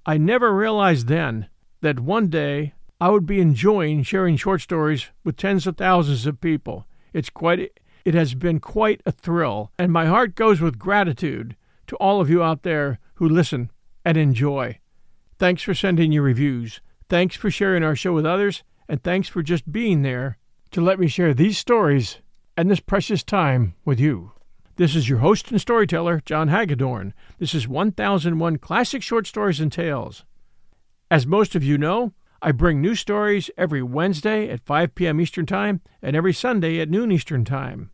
I 0.05 0.19
never 0.19 0.55
realized 0.55 1.07
then 1.09 1.49
that 1.81 2.01
one 2.01 2.29
day 2.29 2.75
I 3.01 3.09
would 3.09 3.25
be 3.25 3.41
enjoying 3.41 4.03
sharing 4.03 4.37
short 4.37 4.61
stories 4.61 5.07
with 5.25 5.39
tens 5.39 5.67
of 5.67 5.79
thousands 5.79 6.27
of 6.27 6.43
people. 6.43 6.87
It's 7.15 7.31
quite 7.31 7.81
it 8.05 8.13
has 8.13 8.35
been 8.35 8.61
quite 8.61 9.01
a 9.07 9.11
thrill, 9.11 9.73
and 9.79 9.91
my 9.91 10.05
heart 10.05 10.35
goes 10.35 10.61
with 10.61 10.79
gratitude 10.79 11.57
to 11.87 11.97
all 11.97 12.21
of 12.21 12.29
you 12.29 12.43
out 12.43 12.63
there 12.63 12.99
who 13.15 13.27
listen 13.27 13.71
and 14.05 14.19
enjoy. 14.19 14.79
Thanks 15.39 15.63
for 15.63 15.73
sending 15.73 16.13
your 16.13 16.25
reviews. 16.25 16.83
Thanks 17.09 17.37
for 17.37 17.51
sharing 17.51 17.83
our 17.83 17.97
show 17.97 18.13
with 18.13 18.27
others, 18.27 18.63
and 18.87 19.03
thanks 19.03 19.29
for 19.29 19.43
just 19.43 19.73
being 19.73 20.03
there 20.03 20.37
to 20.73 20.83
let 20.83 21.01
me 21.01 21.09
share 21.09 21.33
these 21.33 21.57
stories 21.57 22.19
and 22.55 22.71
this 22.71 22.81
precious 22.81 23.23
time 23.23 23.77
with 23.87 23.99
you. 23.99 24.33
This 24.77 24.97
is 24.97 25.07
your 25.07 25.19
host 25.19 25.51
and 25.51 25.61
storyteller, 25.61 26.23
John 26.25 26.49
Hagedorn. 26.49 27.13
This 27.39 27.53
is 27.55 27.69
1001 27.69 28.57
Classic 28.57 29.03
Short 29.03 29.27
Stories 29.27 29.61
and 29.61 29.71
Tales. 29.71 30.25
As 31.11 31.27
most 31.27 31.55
of 31.55 31.63
you 31.63 31.77
know, 31.77 32.15
I 32.41 32.53
bring 32.53 32.81
new 32.81 32.95
stories 32.95 33.51
every 33.59 33.83
Wednesday 33.83 34.49
at 34.49 34.65
5 34.65 34.95
p.m. 34.95 35.21
Eastern 35.21 35.45
Time 35.45 35.83
and 36.01 36.17
every 36.17 36.33
Sunday 36.33 36.81
at 36.81 36.89
noon 36.89 37.13
Eastern 37.13 37.45
Time. 37.45 37.91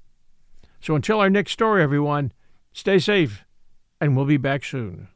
So 0.80 0.94
until 0.94 1.18
our 1.18 1.28
next 1.28 1.50
story, 1.50 1.82
everyone, 1.82 2.32
stay 2.72 3.00
safe, 3.00 3.44
and 4.00 4.16
we'll 4.16 4.24
be 4.24 4.36
back 4.36 4.64
soon. 4.64 5.08